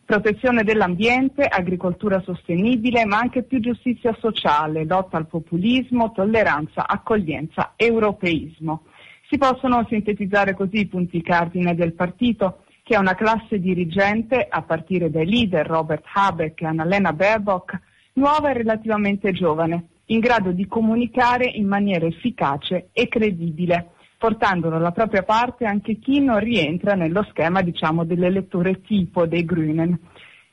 protezione 0.05 0.63
dell'ambiente, 0.63 1.43
agricoltura 1.43 2.21
sostenibile, 2.21 3.05
ma 3.05 3.17
anche 3.19 3.43
più 3.43 3.59
giustizia 3.59 4.15
sociale, 4.19 4.85
lotta 4.85 5.17
al 5.17 5.27
populismo, 5.27 6.11
tolleranza, 6.11 6.87
accoglienza, 6.87 7.73
europeismo. 7.75 8.83
Si 9.29 9.37
possono 9.37 9.85
sintetizzare 9.89 10.53
così 10.53 10.79
i 10.79 10.87
punti 10.87 11.21
cardine 11.21 11.73
del 11.75 11.93
partito, 11.93 12.63
che 12.83 12.95
è 12.95 12.99
una 12.99 13.15
classe 13.15 13.59
dirigente, 13.59 14.45
a 14.47 14.61
partire 14.61 15.09
dai 15.09 15.25
leader 15.25 15.65
Robert 15.65 16.03
Habeck 16.13 16.61
e 16.61 16.65
Annalena 16.65 17.13
Baerbock, 17.13 17.79
nuova 18.13 18.49
e 18.49 18.53
relativamente 18.53 19.31
giovane, 19.31 19.87
in 20.07 20.19
grado 20.19 20.51
di 20.51 20.67
comunicare 20.67 21.45
in 21.45 21.65
maniera 21.65 22.05
efficace 22.05 22.89
e 22.91 23.07
credibile 23.07 23.91
portando 24.23 24.69
dalla 24.69 24.91
propria 24.91 25.23
parte 25.23 25.65
anche 25.65 25.99
chi 25.99 26.21
non 26.21 26.39
rientra 26.39 26.93
nello 26.93 27.25
schema 27.29 27.61
diciamo, 27.61 28.05
dell'elettore 28.05 28.79
tipo 28.79 29.25
dei 29.25 29.43
Grünen. 29.43 29.99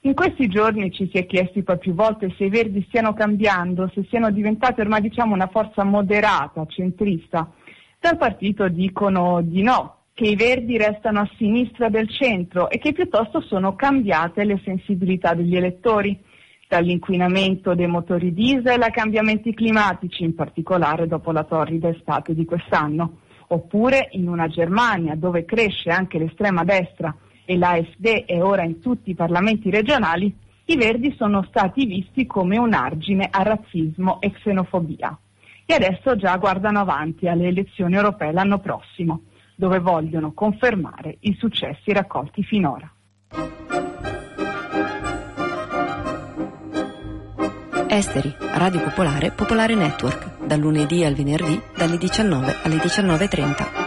In 0.01 0.13
questi 0.13 0.49
giorni 0.49 0.91
ci 0.91 1.09
si 1.09 1.19
è 1.19 1.25
chiesti 1.25 1.63
poi 1.63 1.79
più 1.79 1.95
volte 1.95 2.35
se 2.37 2.47
i 2.47 2.49
Verdi 2.49 2.85
stiano 2.89 3.15
cambiando, 3.15 3.89
se 3.95 4.05
siano 4.09 4.33
diventati 4.33 4.81
ormai 4.81 5.03
diciamo, 5.03 5.35
una 5.35 5.47
forza 5.47 5.85
moderata, 5.85 6.67
centrista. 6.67 7.49
Dal 8.01 8.17
partito 8.17 8.67
dicono 8.67 9.41
di 9.41 9.63
no, 9.63 9.99
che 10.15 10.25
i 10.25 10.35
Verdi 10.35 10.77
restano 10.77 11.21
a 11.21 11.31
sinistra 11.37 11.89
del 11.89 12.11
centro 12.11 12.71
e 12.71 12.79
che 12.79 12.93
piuttosto 12.93 13.41
sono 13.41 13.77
cambiate 13.77 14.43
le 14.43 14.61
sensibilità 14.65 15.33
degli 15.35 15.55
elettori, 15.55 16.19
dall'inquinamento 16.67 17.77
dei 17.77 17.87
motori 17.87 18.35
diesel 18.35 18.83
ai 18.83 18.91
cambiamenti 18.91 19.55
climatici, 19.55 20.25
in 20.25 20.35
particolare 20.35 21.07
dopo 21.07 21.31
la 21.31 21.45
torrida 21.45 21.89
estate 21.89 22.35
di 22.35 22.45
quest'anno 22.45 23.29
oppure 23.53 24.09
in 24.13 24.29
una 24.29 24.49
Germania 24.49 25.15
dove 25.17 25.45
cresce 25.45 25.91
anche 25.91 26.19
l'estrema 26.19 26.65
destra 26.65 27.15
e 27.45 27.57
l'AfD 27.57 28.25
è 28.25 28.43
ora 28.43 28.63
in 28.63 28.81
tutti 28.81 29.11
i 29.11 29.15
parlamenti 29.15 29.71
regionali, 29.71 30.33
i 30.67 30.77
Verdi 30.77 31.13
sono 31.17 31.45
stati 31.49 31.85
visti 31.85 32.27
come 32.27 32.59
un 32.59 32.73
argine 32.75 33.29
a 33.31 33.43
razzismo 33.43 34.21
e 34.21 34.31
xenofobia. 34.31 35.19
E 35.67 35.75
adesso 35.75 36.15
già 36.17 36.37
guardano 36.37 36.79
avanti 36.81 37.27
alle 37.27 37.49
elezioni 37.49 37.97
europee 37.97 38.33
l'anno 38.33 38.61
prossimo, 38.61 39.23
dove 39.57 39.81
vogliono 39.81 40.33
confermare 40.33 41.17
i 41.21 41.35
successi 41.37 41.93
raccolti 41.93 42.45
finora. 42.45 42.89
Esteri, 47.89 48.33
Radio 48.55 48.81
Popolare, 48.81 49.33
Popolare 49.33 49.75
Network, 49.75 50.40
dal 50.51 50.59
lunedì 50.59 51.05
al 51.05 51.15
venerdì 51.15 51.63
dalle 51.77 51.97
19 51.97 52.57
alle 52.65 52.77
19.30. 52.79 53.80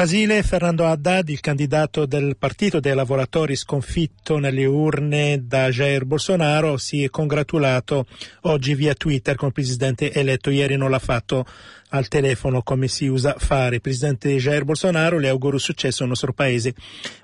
Brasile, 0.00 0.42
Fernando 0.42 0.86
Haddad, 0.86 1.28
il 1.28 1.40
candidato 1.40 2.06
del 2.06 2.38
Partito 2.38 2.80
dei 2.80 2.94
Lavoratori 2.94 3.54
sconfitto 3.54 4.38
nelle 4.38 4.64
urne 4.64 5.46
da 5.46 5.68
Jair 5.68 6.06
Bolsonaro, 6.06 6.78
si 6.78 7.04
è 7.04 7.10
congratulato 7.10 8.06
oggi 8.44 8.74
via 8.74 8.94
Twitter 8.94 9.36
con 9.36 9.48
il 9.48 9.52
presidente 9.52 10.10
eletto. 10.10 10.48
Ieri 10.48 10.78
non 10.78 10.88
l'ha 10.88 10.98
fatto 10.98 11.44
al 11.90 12.08
telefono 12.08 12.62
come 12.62 12.88
si 12.88 13.08
usa 13.08 13.34
fare. 13.36 13.80
Presidente 13.80 14.34
Jair 14.36 14.64
Bolsonaro 14.64 15.18
le 15.18 15.28
auguro 15.28 15.58
successo, 15.58 16.02
il 16.02 16.08
nostro 16.08 16.32
paese 16.32 16.72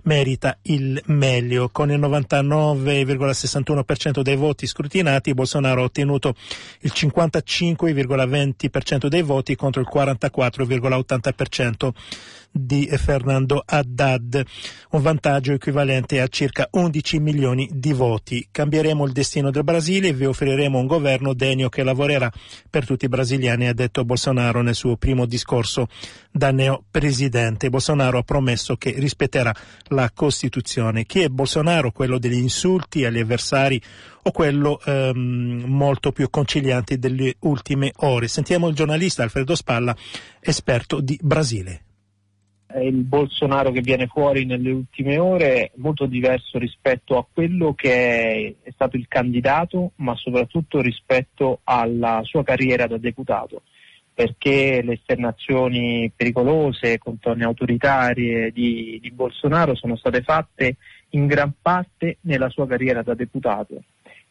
merita 0.02 0.59
il 0.62 1.00
meglio. 1.06 1.71
Con 1.71 1.90
il 1.90 1.99
99,61% 1.99 4.21
dei 4.21 4.37
voti 4.37 4.66
scrutinati 4.66 5.33
Bolsonaro 5.33 5.80
ha 5.80 5.85
ottenuto 5.85 6.35
il 6.80 6.92
55,20% 6.95 9.06
dei 9.06 9.23
voti 9.23 9.56
contro 9.56 9.80
il 9.80 9.88
44,80% 9.90 11.88
di 12.58 12.88
Fernando 12.96 13.62
Haddad, 13.64 14.42
un 14.90 15.02
vantaggio 15.02 15.52
equivalente 15.52 16.20
a 16.20 16.28
circa 16.28 16.68
11 16.70 17.18
milioni 17.20 17.68
di 17.72 17.92
voti. 17.92 18.48
Cambieremo 18.50 19.04
il 19.04 19.12
destino 19.12 19.50
del 19.50 19.64
Brasile 19.64 20.08
e 20.08 20.12
vi 20.12 20.25
offriremo 20.25 20.78
un 20.78 20.86
governo 20.86 21.34
degno 21.34 21.68
che 21.68 21.82
lavorerà 21.82 22.30
per 22.68 22.86
tutti 22.86 23.04
i 23.04 23.08
brasiliani, 23.08 23.68
ha 23.68 23.75
detto 23.75 24.04
Bolsonaro 24.04 24.62
nel 24.62 24.75
suo 24.75 24.96
primo 24.96 25.26
discorso 25.26 25.88
da 26.30 26.50
neopresidente. 26.50 27.70
Bolsonaro 27.70 28.18
ha 28.18 28.22
promesso 28.22 28.76
che 28.76 28.94
rispetterà 28.96 29.54
la 29.88 30.10
Costituzione. 30.12 31.04
Chi 31.04 31.20
è 31.20 31.28
Bolsonaro? 31.28 31.92
Quello 31.92 32.18
degli 32.18 32.34
insulti 32.34 33.04
agli 33.04 33.18
avversari 33.18 33.80
o 34.22 34.30
quello 34.32 34.80
ehm, 34.84 35.64
molto 35.66 36.12
più 36.12 36.28
conciliante 36.30 36.98
delle 36.98 37.36
ultime 37.40 37.92
ore? 37.98 38.28
Sentiamo 38.28 38.68
il 38.68 38.75
giornalista 38.75 39.22
Alfredo 39.22 39.54
Spalla, 39.54 39.96
esperto 40.40 41.00
di 41.00 41.18
Brasile 41.22 41.86
il 42.80 43.02
Bolsonaro 43.04 43.71
che 43.71 43.80
viene 43.80 44.06
fuori 44.06 44.45
nelle 44.45 44.71
ultime 44.71 45.18
ore 45.18 45.54
è 45.54 45.71
molto 45.76 46.06
diverso 46.06 46.59
rispetto 46.59 47.16
a 47.16 47.26
quello 47.30 47.75
che 47.75 48.56
è, 48.62 48.71
stato 48.73 48.97
il 48.97 49.06
candidato, 49.09 49.92
ma 49.97 50.14
soprattutto 50.16 50.80
rispetto 50.80 51.61
alla 51.64 52.21
sua 52.25 52.42
carriera 52.42 52.87
da 52.87 52.99
deputato, 52.99 53.62
perché 54.12 54.83
le 54.83 54.95
esternazioni 54.95 56.12
pericolose, 56.14 56.99
contorne 56.99 57.45
autoritarie 57.45 58.50
di, 58.50 58.99
di 59.00 59.11
Bolsonaro 59.11 59.75
sono 59.75 59.97
state 59.97 60.23
fatte 60.23 60.76
in 61.11 61.26
gran 61.26 61.52
parte 61.61 62.18
nella 62.23 62.49
sua 62.49 62.66
carriera 62.66 63.02
da 63.02 63.14
deputato 63.14 63.83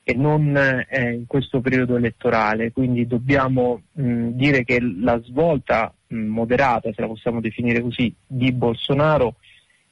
e 0.07 0.13
non 0.13 0.55
eh, 0.55 1.13
in 1.13 1.25
questo 1.25 1.61
periodo 1.61 1.95
elettorale, 1.95 2.71
quindi 2.71 3.07
dobbiamo 3.07 3.81
mh, 3.93 4.27
dire 4.33 4.63
che 4.63 4.79
la 4.79 5.19
svolta 5.23 5.91
moderata, 6.09 6.91
se 6.93 7.01
la 7.01 7.07
possiamo 7.07 7.41
definire 7.41 7.81
così, 7.81 8.13
di 8.25 8.51
Bolsonaro 8.51 9.35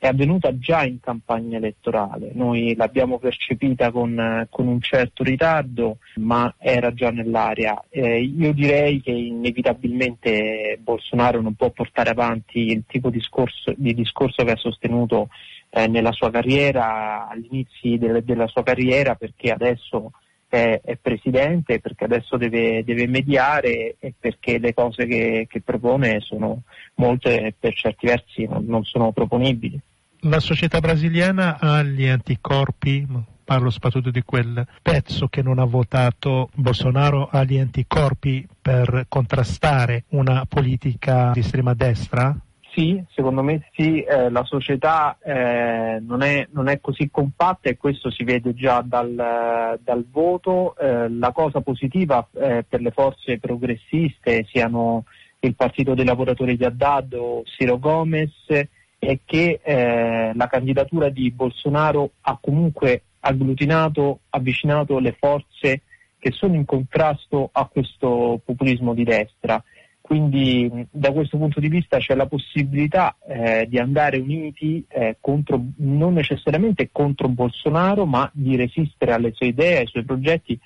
è 0.04 0.08
avvenuta 0.08 0.58
già 0.58 0.84
in 0.84 1.00
campagna 1.00 1.56
elettorale. 1.56 2.32
Noi 2.34 2.76
l'abbiamo 2.76 3.20
percepita 3.20 3.90
con, 3.90 4.46
con 4.50 4.68
un 4.68 4.82
certo 4.82 5.24
ritardo, 5.24 6.00
ma 6.16 6.54
era 6.58 6.94
già 6.94 7.10
nell'aria. 7.10 7.82
Eh, 7.88 8.22
io 8.22 8.52
direi 8.52 9.02
che 9.02 9.12
inevitabilmente 9.12 10.78
Bolsonaro 10.82 11.40
non 11.40 11.54
può 11.54 11.70
portare 11.70 12.10
avanti 12.10 12.72
il 12.72 12.84
tipo 12.86 13.10
di 13.10 13.18
discorso, 13.18 13.74
di 13.78 13.94
discorso 13.94 14.44
che 14.44 14.52
ha 14.52 14.58
sostenuto 14.58 15.30
eh, 15.70 15.88
nella 15.88 16.12
sua 16.12 16.30
carriera, 16.30 17.30
all'inizio 17.30 17.98
de- 17.98 18.26
della 18.26 18.48
sua 18.48 18.64
carriera, 18.64 19.16
perché 19.16 19.52
adesso 19.52 20.12
è, 20.54 20.82
è 20.84 20.98
presidente, 20.98 21.80
perché 21.80 22.06
adesso 22.06 22.38
deve, 22.38 22.84
deve, 22.84 23.08
mediare 23.08 23.96
e 24.00 24.14
perché 24.18 24.60
le 24.60 24.74
cose 24.74 25.06
che, 25.06 25.48
che 25.50 25.62
propone 25.62 26.20
sono 26.20 26.64
molte 26.96 27.42
e 27.42 27.56
per 27.58 27.74
certi 27.74 28.06
versi 28.06 28.46
non, 28.46 28.66
non 28.66 28.84
sono 28.84 29.12
proponibili 29.12 29.80
la 30.26 30.40
società 30.40 30.80
brasiliana 30.80 31.60
ha 31.60 31.84
gli 31.84 32.08
anticorpi, 32.08 33.06
parlo 33.44 33.70
soprattutto 33.70 34.10
di 34.10 34.22
quel 34.24 34.66
pezzo 34.82 35.28
che 35.28 35.42
non 35.42 35.60
ha 35.60 35.66
votato 35.66 36.50
Bolsonaro, 36.56 37.28
ha 37.30 37.44
gli 37.44 37.58
anticorpi 37.58 38.48
per 38.62 39.06
contrastare 39.10 40.06
una 40.10 40.46
politica 40.48 41.32
di 41.34 41.42
estrema 41.42 41.74
destra? 41.74 42.34
Sì, 42.76 43.04
secondo 43.12 43.44
me 43.44 43.70
sì, 43.74 44.02
eh, 44.02 44.32
la 44.32 44.44
società 44.46 45.20
eh, 45.24 46.00
non, 46.02 46.24
è, 46.24 46.48
non, 46.52 46.68
è, 46.70 46.80
così 46.82 47.08
compatta 47.12 47.70
e 47.70 47.78
questo 47.78 48.10
si 48.10 48.24
vede 48.24 48.56
già 48.56 48.82
dal, 48.82 49.78
dal 49.80 50.06
voto. 50.10 50.76
Eh, 50.78 51.08
la 51.10 51.32
cosa 51.32 51.62
positiva 51.62 52.28
eh, 52.34 52.66
per 52.68 52.82
le 52.82 52.90
forze 52.90 53.38
progressiste, 53.38 54.48
siano 54.50 55.06
il 55.42 55.54
Partito 55.54 55.94
dei 55.94 56.04
Lavoratori 56.04 56.58
di 56.58 56.66
Haddad 56.66 57.14
o 57.14 57.44
Ciro 57.46 57.78
Gomez, 57.78 58.48
è 58.48 59.20
che 59.24 59.60
eh, 59.62 60.32
la 60.34 60.48
candidatura 60.48 61.10
di 61.10 61.30
Bolsonaro 61.30 62.14
ha 62.22 62.40
comunque 62.42 63.04
agglutinato, 63.20 64.22
avvicinato 64.30 64.98
le 64.98 65.16
forze 65.20 65.82
che 66.18 66.32
sono 66.32 66.56
in 66.56 66.66
contrasto 66.66 67.50
a 67.52 67.66
questo 67.66 68.42
populismo 68.44 68.96
di 68.96 69.04
destra. 69.04 69.62
Quindi 70.06 70.86
da 70.92 71.14
questo 71.14 71.38
punto 71.38 71.62
di 71.62 71.70
vista 71.70 71.98
c'è 71.98 72.14
la 72.14 72.26
possibilità 72.26 73.16
eh, 73.26 73.66
di 73.70 73.80
andare 73.80 74.18
uniti 74.18 74.84
eh, 74.90 75.16
contro, 75.22 75.64
non 75.78 76.12
necessariamente 76.12 76.90
contro 76.92 77.30
Bolsonaro, 77.30 78.06
ma 78.06 78.30
di 78.34 78.58
resistere 78.58 79.14
alle 79.14 79.32
sue 79.32 79.48
idee, 79.48 79.78
ai 79.78 79.88
suoi 79.88 80.04
progetti, 80.04 80.60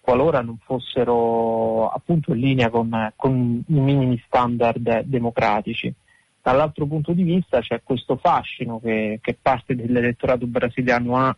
qualora 0.00 0.40
non 0.40 0.56
fossero 0.64 1.90
appunto 1.90 2.32
in 2.32 2.40
linea 2.40 2.70
con, 2.70 3.12
con 3.14 3.62
i 3.66 3.72
minimi 3.78 4.22
standard 4.24 5.02
democratici. 5.02 5.92
Dall'altro 6.40 6.86
punto 6.86 7.12
di 7.12 7.24
vista 7.24 7.60
c'è 7.60 7.82
questo 7.84 8.16
fascino 8.16 8.80
che, 8.80 9.18
che 9.20 9.36
parte 9.40 9.76
dell'elettorato 9.76 10.46
brasiliano 10.46 11.14
ha 11.18 11.36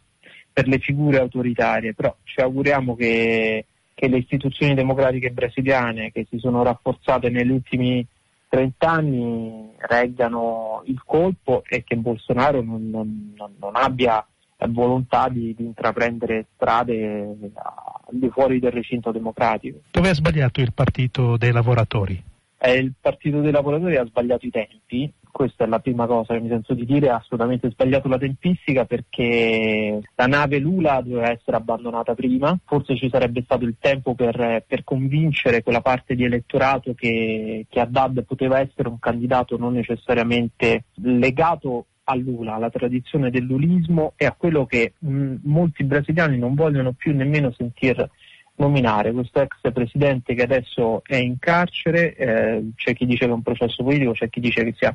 per 0.53 0.69
le 0.69 0.79
figure 0.79 1.19
autoritarie, 1.19 1.95
però 1.95 2.15
ci 2.23 2.41
auguriamo 2.41 2.95
che, 2.95 3.65
che, 4.01 4.09
le 4.09 4.19
istituzioni 4.19 4.75
democratiche 4.75 5.31
brasiliane 5.31 6.11
che 6.11 6.27
si 6.31 6.39
sono 6.39 6.63
rafforzate 6.63 7.29
negli 7.29 7.51
ultimi 7.51 8.07
30 8.49 8.89
anni 8.89 9.71
reggano 9.77 10.83
il 10.87 11.03
colpo 11.05 11.63
e 11.69 11.85
che 11.85 11.97
Bolsonaro 11.97 12.63
non, 12.63 12.91
non, 12.91 13.35
non 13.59 13.77
abbia 13.77 14.25
volontà 14.69 15.29
di, 15.29 15.55
di, 15.55 15.65
intraprendere 15.65 16.47
strade 16.55 17.37
al 17.55 18.19
di 18.19 18.29
fuori 18.31 18.59
del 18.59 18.73
recinto 18.73 19.13
democratico. 19.13 19.81
Dove 19.91 20.09
ha 20.09 20.15
sbagliato 20.15 20.61
il 20.61 20.73
Partito 20.73 21.37
dei 21.37 21.53
Lavoratori? 21.53 22.23
Eh, 22.59 22.73
il 22.75 22.93
Partito 23.01 23.41
dei 23.41 23.53
Lavoratori 23.53 23.97
ha 23.97 24.05
sbagliato 24.05 24.47
i 24.47 24.51
tempi, 24.51 25.11
questa 25.31 25.65
è 25.65 25.67
la 25.67 25.79
prima 25.79 26.07
cosa 26.07 26.35
che 26.35 26.41
mi 26.41 26.49
sento 26.49 26.75
di 26.75 26.85
dire, 26.85 27.11
ha 27.11 27.17
assolutamente 27.17 27.71
sbagliato 27.71 28.09
la 28.09 28.19
tempistica 28.19 28.85
perché 28.85 30.01
la 30.15 30.27
nave 30.27 30.59
Lula 30.59 31.01
doveva 31.01 31.31
essere 31.31 31.57
abbandonata 31.57 32.15
prima, 32.15 32.59
forse 32.65 32.97
ci 32.97 33.09
sarebbe 33.11 33.43
stato 33.43 33.65
il 33.65 33.77
tempo 33.79 34.15
per, 34.15 34.65
per 34.67 34.85
convincere 34.85 35.63
quella 35.63 35.81
parte 35.81 36.15
di 36.15 36.25
elettorato 36.25 36.95
che, 36.95 37.67
che 37.69 37.81
Haddad 37.81 38.25
poteva 38.25 38.61
essere 38.61 38.89
un 38.89 38.99
candidato 38.99 39.57
non 39.57 39.75
necessariamente 39.75 40.85
legato 40.95 41.87
a 42.05 42.15
Lula, 42.17 42.55
alla 42.55 42.71
tradizione 42.71 43.31
dell'ulismo 43.31 44.15
e 44.17 44.27
a 44.27 44.35
quello 44.37 44.67
che 44.67 44.95
mh, 44.99 45.37
molti 45.45 45.85
brasiliani 45.85 46.39
non 46.39 46.55
vogliono 46.55 46.93
più 46.93 47.15
nemmeno 47.15 47.53
sentire 47.53 48.11
nominare. 48.57 49.13
Questo 49.13 49.41
ex 49.41 49.73
presidente 49.73 50.35
che 50.35 50.43
adesso 50.43 51.03
è 51.05 51.17
in 51.17 51.39
carcere, 51.39 52.15
eh, 52.15 52.71
c'è 52.77 52.95
chi 52.95 53.07
dice 53.07 53.25
che 53.25 53.31
è 53.31 53.35
un 53.35 53.43
processo 53.43 53.83
politico, 53.83 54.13
c'è 54.13 54.29
chi 54.29 54.41
dice 54.41 54.65
che 54.65 54.75
sia 54.77 54.95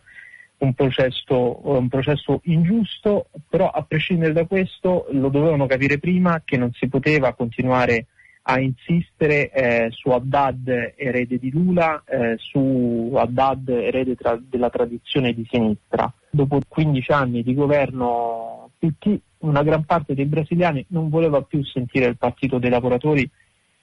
un 0.57 0.73
processo, 0.73 1.67
un 1.69 1.87
processo, 1.89 2.41
ingiusto, 2.45 3.27
però 3.49 3.69
a 3.69 3.83
prescindere 3.83 4.33
da 4.33 4.45
questo 4.45 5.07
lo 5.11 5.29
dovevano 5.29 5.65
capire 5.65 5.99
prima 5.99 6.41
che 6.45 6.57
non 6.57 6.71
si 6.73 6.87
poteva 6.87 7.33
continuare 7.33 8.07
a 8.47 8.59
insistere 8.59 9.49
eh, 9.49 9.87
su 9.91 10.09
Haddad 10.09 10.93
erede 10.95 11.39
di 11.39 11.49
Lula, 11.49 12.03
eh, 12.05 12.35
su 12.37 13.11
Haddad 13.15 13.69
erede 13.69 14.15
tra- 14.15 14.39
della 14.39 14.69
tradizione 14.69 15.33
di 15.33 15.47
sinistra. 15.49 16.11
Dopo 16.29 16.59
15 16.67 17.11
anni 17.11 17.43
di 17.43 17.55
governo 17.55 18.69
PT, 18.77 19.19
una 19.39 19.63
gran 19.63 19.85
parte 19.85 20.13
dei 20.13 20.25
brasiliani 20.25 20.85
non 20.89 21.09
voleva 21.09 21.41
più 21.41 21.63
sentire 21.63 22.05
il 22.05 22.17
Partito 22.17 22.59
dei 22.59 22.69
Lavoratori 22.69 23.27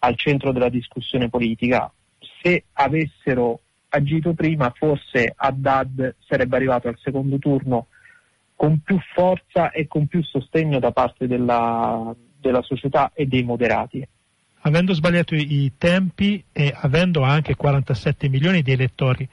al 0.01 0.17
centro 0.17 0.53
della 0.53 0.69
discussione 0.69 1.29
politica. 1.29 1.91
Se 2.41 2.65
avessero 2.75 3.62
agito 3.95 4.33
prima, 4.33 4.73
forse 4.75 5.33
Haddad 5.35 6.17
sarebbe 6.27 6.57
arrivato 6.57 6.89
al 6.89 6.99
secondo 7.01 7.39
turno 7.39 7.89
con 8.57 8.81
più 8.81 8.99
forza 9.15 9.71
e 9.71 9.87
con 9.87 10.07
più 10.07 10.23
sostegno 10.23 10.79
da 10.79 10.93
parte 10.93 11.27
della, 11.27 12.15
della 12.41 12.63
società 12.63 13.11
e 13.15 13.27
dei 13.27 13.43
moderati. 13.43 14.07
Avendo 14.65 14.95
sbagliato 14.95 15.35
i 15.35 15.73
tempi 15.77 16.43
e 16.53 16.73
avendo 16.75 17.23
anche 17.23 17.57
47 17.57 18.29
milioni 18.29 18.63
di 18.63 18.73
elettori, 18.73 19.29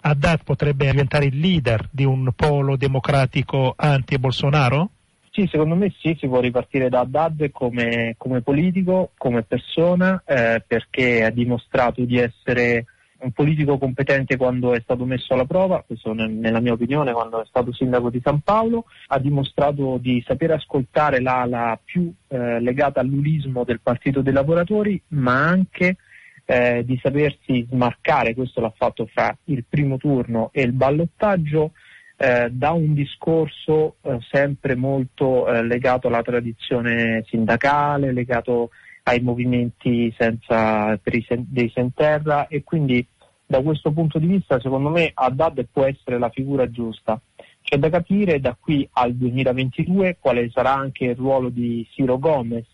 Haddad 0.00 0.42
potrebbe 0.42 0.90
diventare 0.90 1.26
il 1.26 1.38
leader 1.38 1.88
di 1.90 2.04
un 2.04 2.32
polo 2.34 2.76
democratico 2.76 3.72
anti-Bolsonaro? 3.76 4.90
Sì, 5.30 5.48
secondo 5.50 5.76
me 5.76 5.94
sì, 5.98 6.14
si 6.18 6.26
può 6.26 6.40
ripartire 6.40 6.88
da 6.88 7.00
Haddad 7.00 7.50
come, 7.52 8.16
come 8.18 8.42
politico, 8.42 9.12
come 9.16 9.44
persona, 9.44 10.22
eh, 10.26 10.62
perché 10.66 11.24
ha 11.24 11.30
dimostrato 11.30 12.04
di 12.04 12.18
essere 12.18 12.86
un 13.22 13.32
politico 13.32 13.78
competente 13.78 14.36
quando 14.36 14.74
è 14.74 14.80
stato 14.80 15.04
messo 15.04 15.34
alla 15.34 15.44
prova, 15.44 15.82
questo 15.86 16.12
nella 16.12 16.60
mia 16.60 16.72
opinione 16.72 17.12
quando 17.12 17.42
è 17.42 17.46
stato 17.46 17.72
sindaco 17.72 18.10
di 18.10 18.20
San 18.22 18.40
Paolo, 18.40 18.86
ha 19.08 19.18
dimostrato 19.18 19.98
di 19.98 20.22
saper 20.26 20.52
ascoltare 20.52 21.20
l'ala 21.20 21.78
più 21.82 22.12
eh, 22.28 22.60
legata 22.60 23.00
all'ulismo 23.00 23.64
del 23.64 23.80
Partito 23.80 24.22
dei 24.22 24.32
Lavoratori, 24.32 25.00
ma 25.08 25.46
anche 25.46 25.96
eh, 26.44 26.82
di 26.84 26.98
sapersi 27.00 27.66
smarcare, 27.70 28.34
questo 28.34 28.60
l'ha 28.60 28.72
fatto 28.76 29.06
fra 29.06 29.36
il 29.44 29.64
primo 29.68 29.96
turno 29.96 30.50
e 30.52 30.62
il 30.62 30.72
ballottaggio, 30.72 31.72
eh, 32.16 32.50
da 32.50 32.72
un 32.72 32.92
discorso 32.92 33.96
eh, 34.02 34.18
sempre 34.30 34.74
molto 34.74 35.46
eh, 35.46 35.62
legato 35.64 36.08
alla 36.08 36.22
tradizione 36.22 37.24
sindacale, 37.28 38.12
legato 38.12 38.70
ai 39.04 39.20
movimenti 39.20 40.14
senza, 40.16 40.96
per 40.98 41.14
i 41.14 41.26
dei 41.28 41.70
Senterra 41.74 42.46
e 42.46 42.62
quindi 42.62 43.04
da 43.52 43.60
questo 43.60 43.92
punto 43.92 44.18
di 44.18 44.26
vista 44.26 44.58
secondo 44.60 44.88
me 44.88 45.10
Haddad 45.12 45.66
può 45.70 45.84
essere 45.84 46.18
la 46.18 46.30
figura 46.30 46.70
giusta. 46.70 47.20
C'è 47.60 47.76
da 47.76 47.90
capire 47.90 48.40
da 48.40 48.56
qui 48.58 48.88
al 48.92 49.14
2022 49.14 50.16
quale 50.18 50.48
sarà 50.48 50.72
anche 50.72 51.04
il 51.04 51.16
ruolo 51.16 51.50
di 51.50 51.86
Ciro 51.90 52.18
Gomez 52.18 52.66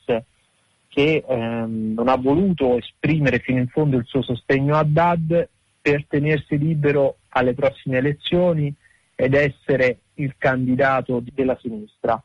che 0.86 1.24
ehm, 1.26 1.94
non 1.94 2.06
ha 2.06 2.14
voluto 2.14 2.76
esprimere 2.78 3.40
fino 3.40 3.58
in 3.58 3.66
fondo 3.66 3.96
il 3.96 4.04
suo 4.06 4.22
sostegno 4.22 4.76
a 4.76 4.78
Haddad 4.78 5.48
per 5.82 6.06
tenersi 6.06 6.56
libero 6.56 7.16
alle 7.30 7.54
prossime 7.54 7.98
elezioni 7.98 8.72
ed 9.16 9.34
essere 9.34 9.98
il 10.14 10.36
candidato 10.38 11.20
della 11.34 11.58
sinistra. 11.60 12.22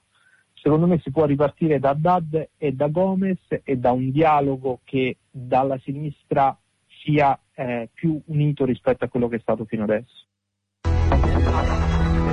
Secondo 0.54 0.86
me 0.86 1.00
si 1.00 1.10
può 1.10 1.26
ripartire 1.26 1.80
da 1.80 1.90
Haddad 1.90 2.50
e 2.56 2.72
da 2.72 2.88
Gomez 2.88 3.40
e 3.64 3.78
da 3.78 3.92
un 3.92 4.12
dialogo 4.12 4.80
che 4.84 5.18
dalla 5.30 5.80
sinistra 5.80 6.56
sia 7.04 7.38
eh, 7.56 7.90
più 7.94 8.22
unito 8.26 8.66
rispetto 8.66 9.06
a 9.06 9.08
quello 9.08 9.28
che 9.28 9.38
è 9.38 9.40
stato 9.40 9.66
fino 9.66 9.84
adesso. 9.84 10.28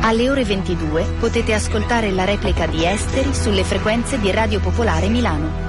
Alle 0.02 0.30
ore 0.30 0.44
22 0.44 1.04
potete 1.20 1.52
ascoltare 1.52 2.10
la 2.10 2.24
replica 2.24 2.66
di 2.66 2.84
Esteri 2.84 3.34
sulle 3.34 3.64
frequenze 3.64 4.18
di 4.18 4.30
Radio 4.30 4.58
Popolare 4.60 5.08
Milano. 5.08 5.68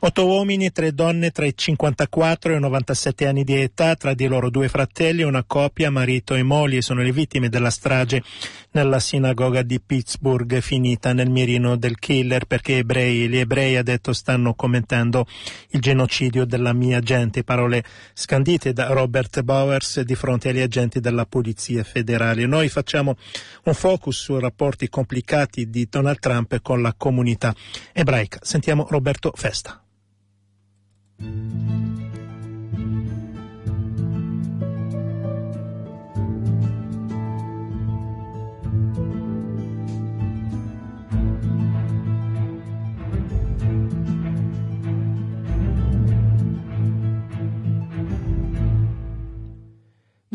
Otto 0.00 0.26
uomini, 0.26 0.70
tre 0.70 0.92
donne 0.92 1.30
tra 1.32 1.44
i 1.44 1.56
54 1.56 2.52
e 2.52 2.56
i 2.56 2.60
97 2.60 3.26
anni 3.26 3.42
di 3.42 3.60
età, 3.60 3.96
tra 3.96 4.14
di 4.14 4.28
loro 4.28 4.48
due 4.48 4.68
fratelli, 4.68 5.22
una 5.22 5.42
coppia, 5.44 5.90
marito 5.90 6.36
e 6.36 6.44
moglie, 6.44 6.82
sono 6.82 7.02
le 7.02 7.10
vittime 7.10 7.48
della 7.48 7.70
strage 7.70 8.22
nella 8.78 9.00
sinagoga 9.00 9.62
di 9.62 9.80
Pittsburgh 9.80 10.60
finita 10.60 11.12
nel 11.12 11.30
mirino 11.30 11.76
del 11.76 11.98
killer 11.98 12.44
perché 12.44 12.78
ebrei, 12.78 13.28
gli 13.28 13.36
ebrei 13.36 13.74
ha 13.74 13.82
detto 13.82 14.12
stanno 14.12 14.54
commentando 14.54 15.26
il 15.70 15.80
genocidio 15.80 16.44
della 16.44 16.72
mia 16.72 17.00
gente, 17.00 17.42
parole 17.42 17.82
scandite 18.14 18.72
da 18.72 18.86
Robert 18.86 19.42
Bowers 19.42 20.02
di 20.02 20.14
fronte 20.14 20.50
agli 20.50 20.60
agenti 20.60 21.00
della 21.00 21.26
polizia 21.26 21.82
federale. 21.82 22.46
Noi 22.46 22.68
facciamo 22.68 23.16
un 23.64 23.74
focus 23.74 24.16
sui 24.16 24.38
rapporti 24.38 24.88
complicati 24.88 25.68
di 25.68 25.88
Donald 25.90 26.20
Trump 26.20 26.60
con 26.62 26.80
la 26.80 26.94
comunità 26.96 27.52
ebraica. 27.92 28.38
Sentiamo 28.42 28.86
Roberto 28.88 29.32
Festa. 29.34 29.82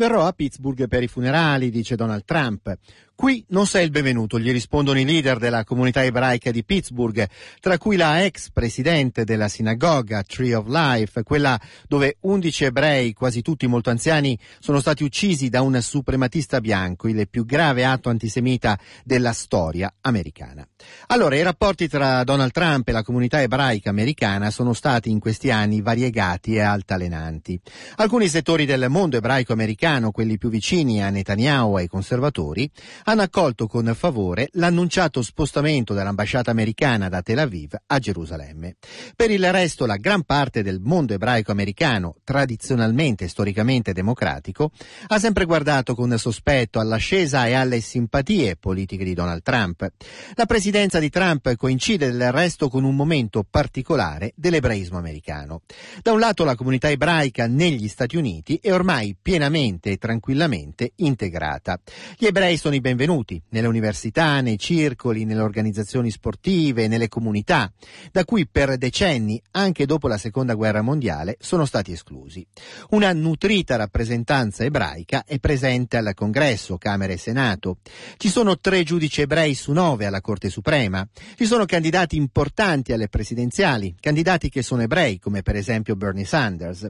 Verrò 0.04 0.26
a 0.26 0.32
Pittsburgh 0.32 0.86
per 0.86 1.02
i 1.02 1.08
funerali, 1.08 1.70
dice 1.70 1.96
Donald 1.96 2.26
Trump. 2.26 2.76
Qui 3.16 3.44
non 3.50 3.68
sei 3.68 3.84
il 3.84 3.92
benvenuto, 3.92 4.40
gli 4.40 4.50
rispondono 4.50 4.98
i 4.98 5.04
leader 5.04 5.38
della 5.38 5.62
comunità 5.62 6.02
ebraica 6.02 6.50
di 6.50 6.64
Pittsburgh, 6.64 7.28
tra 7.60 7.78
cui 7.78 7.94
la 7.94 8.24
ex 8.24 8.50
presidente 8.50 9.22
della 9.22 9.46
sinagoga 9.46 10.24
Tree 10.24 10.52
of 10.52 10.66
Life, 10.66 11.22
quella 11.22 11.58
dove 11.86 12.16
11 12.20 12.64
ebrei, 12.64 13.12
quasi 13.12 13.40
tutti 13.40 13.68
molto 13.68 13.90
anziani, 13.90 14.36
sono 14.58 14.80
stati 14.80 15.04
uccisi 15.04 15.48
da 15.48 15.62
un 15.62 15.80
suprematista 15.80 16.60
bianco, 16.60 17.06
il 17.06 17.28
più 17.30 17.46
grave 17.46 17.84
atto 17.84 18.08
antisemita 18.08 18.76
della 19.04 19.32
storia 19.32 19.94
americana. 20.00 20.66
Allora, 21.06 21.36
i 21.36 21.42
rapporti 21.42 21.86
tra 21.86 22.24
Donald 22.24 22.50
Trump 22.50 22.88
e 22.88 22.92
la 22.92 23.04
comunità 23.04 23.40
ebraica 23.40 23.90
americana 23.90 24.50
sono 24.50 24.72
stati 24.72 25.08
in 25.10 25.20
questi 25.20 25.52
anni 25.52 25.82
variegati 25.82 26.56
e 26.56 26.62
altalenanti. 26.62 27.60
Alcuni 27.96 28.26
settori 28.26 28.66
del 28.66 28.86
mondo 28.88 29.16
ebraico 29.16 29.52
americano, 29.52 30.10
quelli 30.10 30.36
più 30.36 30.48
vicini 30.48 31.00
a 31.00 31.10
Netanyahu 31.10 31.78
e 31.78 31.82
ai 31.82 31.88
conservatori, 31.88 32.68
hanno 33.04 33.22
accolto 33.22 33.66
con 33.66 33.92
favore 33.94 34.48
l'annunciato 34.52 35.22
spostamento 35.22 35.94
dell'ambasciata 35.94 36.50
americana 36.50 37.08
da 37.08 37.22
Tel 37.22 37.38
Aviv 37.38 37.74
a 37.86 37.98
Gerusalemme. 37.98 38.76
Per 39.14 39.30
il 39.30 39.52
resto, 39.52 39.86
la 39.86 39.96
gran 39.96 40.22
parte 40.22 40.62
del 40.62 40.80
mondo 40.80 41.14
ebraico 41.14 41.52
americano, 41.52 42.16
tradizionalmente 42.24 43.24
e 43.24 43.28
storicamente 43.28 43.92
democratico, 43.92 44.70
ha 45.08 45.18
sempre 45.18 45.44
guardato 45.44 45.94
con 45.94 46.16
sospetto 46.18 46.80
all'ascesa 46.80 47.46
e 47.46 47.52
alle 47.54 47.80
simpatie 47.80 48.56
politiche 48.56 49.04
di 49.04 49.14
Donald 49.14 49.42
Trump. 49.42 49.86
La 50.34 50.46
presidenza 50.46 50.98
di 50.98 51.10
Trump 51.10 51.54
coincide 51.56 52.10
del 52.10 52.32
resto 52.32 52.68
con 52.68 52.84
un 52.84 52.94
momento 52.94 53.44
particolare 53.48 54.32
dell'ebraismo 54.36 54.98
americano. 54.98 55.62
Da 56.02 56.12
un 56.12 56.20
lato 56.20 56.44
la 56.44 56.54
comunità 56.54 56.88
ebraica 56.90 57.46
negli 57.46 57.88
Stati 57.88 58.16
Uniti 58.16 58.58
è 58.62 58.72
ormai 58.72 59.16
pienamente 59.20 59.90
e 59.90 59.96
tranquillamente 59.98 60.92
integrata. 60.96 61.78
Gli 62.16 62.26
ebrei 62.26 62.56
sono 62.56 62.74
i 62.74 62.80
benvenuti 62.94 63.42
nelle 63.48 63.66
università, 63.66 64.40
nei 64.40 64.56
circoli, 64.56 65.24
nelle 65.24 65.40
organizzazioni 65.40 66.12
sportive, 66.12 66.86
nelle 66.86 67.08
comunità, 67.08 67.72
da 68.12 68.24
cui 68.24 68.46
per 68.46 68.76
decenni, 68.76 69.42
anche 69.50 69.84
dopo 69.84 70.06
la 70.06 70.16
seconda 70.16 70.54
guerra 70.54 70.80
mondiale, 70.80 71.36
sono 71.40 71.64
stati 71.64 71.90
esclusi. 71.90 72.46
Una 72.90 73.12
nutrita 73.12 73.74
rappresentanza 73.74 74.62
ebraica 74.62 75.24
è 75.26 75.40
presente 75.40 75.96
al 75.96 76.12
Congresso, 76.14 76.78
Camera 76.78 77.12
e 77.12 77.16
Senato. 77.16 77.78
Ci 78.16 78.28
sono 78.28 78.58
tre 78.58 78.84
giudici 78.84 79.22
ebrei 79.22 79.54
su 79.54 79.72
nove 79.72 80.06
alla 80.06 80.20
Corte 80.20 80.48
Suprema. 80.48 81.06
Ci 81.36 81.46
sono 81.46 81.64
candidati 81.64 82.14
importanti 82.14 82.92
alle 82.92 83.08
presidenziali, 83.08 83.96
candidati 83.98 84.48
che 84.48 84.62
sono 84.62 84.82
ebrei, 84.82 85.18
come 85.18 85.42
per 85.42 85.56
esempio 85.56 85.96
Bernie 85.96 86.24
Sanders. 86.24 86.86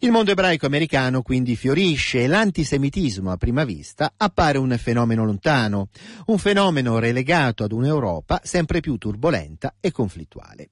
Il 0.00 0.10
mondo 0.10 0.32
ebraico 0.32 0.66
americano 0.66 1.22
quindi 1.22 1.54
fiorisce 1.54 2.24
e 2.24 2.26
l'antisemitismo 2.26 3.30
a 3.30 3.36
prima 3.36 3.64
vista 3.64 4.12
appare 4.16 4.58
un 4.58 4.76
fenomeno 4.76 5.24
lontano, 5.24 5.42
un 6.26 6.38
fenomeno 6.38 6.98
relegato 6.98 7.64
ad 7.64 7.72
un'Europa 7.72 8.40
sempre 8.42 8.80
più 8.80 8.96
turbolenta 8.96 9.74
e 9.80 9.90
conflittuale. 9.92 10.70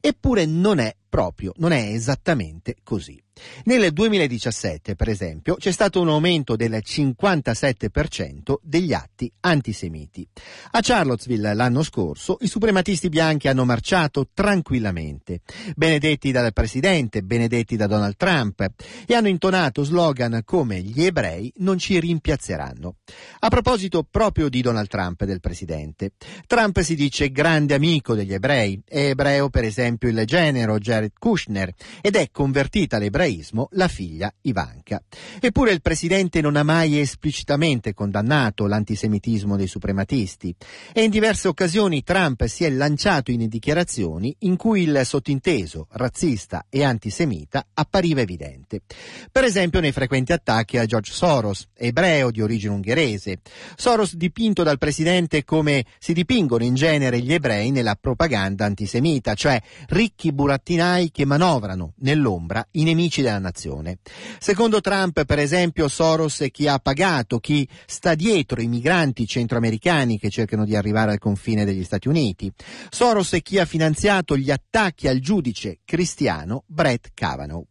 Eppure 0.00 0.46
non 0.46 0.78
è 0.78 0.94
proprio, 1.08 1.52
non 1.56 1.72
è 1.72 1.92
esattamente 1.92 2.76
così. 2.82 3.20
Nel 3.64 3.92
2017, 3.92 4.96
per 4.96 5.08
esempio, 5.08 5.54
c'è 5.56 5.70
stato 5.70 6.00
un 6.00 6.08
aumento 6.08 6.56
del 6.56 6.82
57% 6.84 8.56
degli 8.62 8.92
atti 8.92 9.30
antisemiti. 9.40 10.26
A 10.72 10.80
Charlottesville 10.82 11.54
l'anno 11.54 11.82
scorso 11.82 12.38
i 12.40 12.48
suprematisti 12.48 13.08
bianchi 13.08 13.48
hanno 13.48 13.64
marciato 13.64 14.28
tranquillamente, 14.32 15.40
benedetti 15.76 16.32
dal 16.32 16.52
presidente, 16.52 17.22
benedetti 17.22 17.76
da 17.76 17.86
Donald 17.86 18.16
Trump, 18.16 18.66
e 19.06 19.14
hanno 19.14 19.28
intonato 19.28 19.84
slogan 19.84 20.42
come 20.44 20.80
gli 20.80 21.04
ebrei 21.04 21.52
non 21.58 21.78
ci 21.78 21.98
rimpiazzeranno. 21.98 22.96
A 23.40 23.48
proposito 23.48 24.04
proprio 24.08 24.48
di 24.48 24.60
Donald 24.62 24.88
Trump 24.88 25.20
e 25.22 25.26
del 25.26 25.40
presidente, 25.40 26.12
Trump 26.46 26.80
si 26.80 26.94
dice 26.94 27.30
grande 27.30 27.74
amico 27.74 28.14
degli 28.14 28.34
ebrei, 28.34 28.80
è 28.84 29.10
ebreo 29.10 29.48
per 29.48 29.64
esempio 29.64 29.87
il 30.00 30.22
genero 30.24 30.78
Jared 30.78 31.12
Kushner 31.18 31.72
ed 32.00 32.16
è 32.16 32.28
convertita 32.30 32.96
all'ebraismo 32.96 33.16
ebraismo 33.28 33.68
la 33.72 33.88
figlia 33.88 34.32
Ivanka. 34.42 35.02
Eppure 35.40 35.72
il 35.72 35.82
presidente 35.82 36.40
non 36.40 36.56
ha 36.56 36.62
mai 36.62 36.98
esplicitamente 36.98 37.94
condannato 37.94 38.66
l'antisemitismo 38.66 39.56
dei 39.56 39.66
suprematisti 39.66 40.54
e 40.92 41.02
in 41.02 41.10
diverse 41.10 41.48
occasioni 41.48 42.02
Trump 42.02 42.44
si 42.46 42.64
è 42.64 42.70
lanciato 42.70 43.30
in 43.30 43.46
dichiarazioni 43.48 44.34
in 44.40 44.56
cui 44.56 44.82
il 44.82 45.00
sottinteso 45.04 45.88
razzista 45.92 46.66
e 46.68 46.84
antisemita 46.84 47.66
appariva 47.74 48.20
evidente. 48.20 48.82
Per 49.30 49.44
esempio 49.44 49.80
nei 49.80 49.92
frequenti 49.92 50.32
attacchi 50.32 50.78
a 50.78 50.86
George 50.86 51.12
Soros, 51.12 51.66
ebreo 51.74 52.30
di 52.30 52.40
origine 52.40 52.74
ungherese. 52.74 53.40
Soros 53.76 54.14
dipinto 54.14 54.62
dal 54.62 54.78
presidente 54.78 55.44
come 55.44 55.84
si 55.98 56.12
dipingono 56.12 56.64
in 56.64 56.74
genere 56.74 57.20
gli 57.20 57.32
ebrei 57.32 57.70
nella 57.70 57.96
propaganda 58.00 58.64
antisemita, 58.64 59.34
cioè 59.34 59.60
ricchi 59.88 60.32
burattinai 60.32 61.10
che 61.10 61.24
manovrano 61.24 61.94
nell'ombra 61.98 62.66
i 62.72 62.84
nemici 62.84 63.22
della 63.22 63.38
nazione. 63.38 63.98
Secondo 64.38 64.80
Trump, 64.80 65.24
per 65.24 65.38
esempio, 65.38 65.88
Soros 65.88 66.40
è 66.40 66.50
chi 66.50 66.66
ha 66.68 66.78
pagato, 66.78 67.38
chi 67.38 67.68
sta 67.86 68.14
dietro 68.14 68.60
i 68.60 68.68
migranti 68.68 69.26
centroamericani 69.26 70.18
che 70.18 70.30
cercano 70.30 70.64
di 70.64 70.76
arrivare 70.76 71.12
al 71.12 71.18
confine 71.18 71.64
degli 71.64 71.84
Stati 71.84 72.08
Uniti. 72.08 72.52
Soros 72.90 73.32
è 73.32 73.42
chi 73.42 73.58
ha 73.58 73.64
finanziato 73.64 74.36
gli 74.36 74.50
attacchi 74.50 75.08
al 75.08 75.18
giudice 75.20 75.80
cristiano 75.84 76.64
Brett 76.66 77.10
Kavanaugh. 77.14 77.66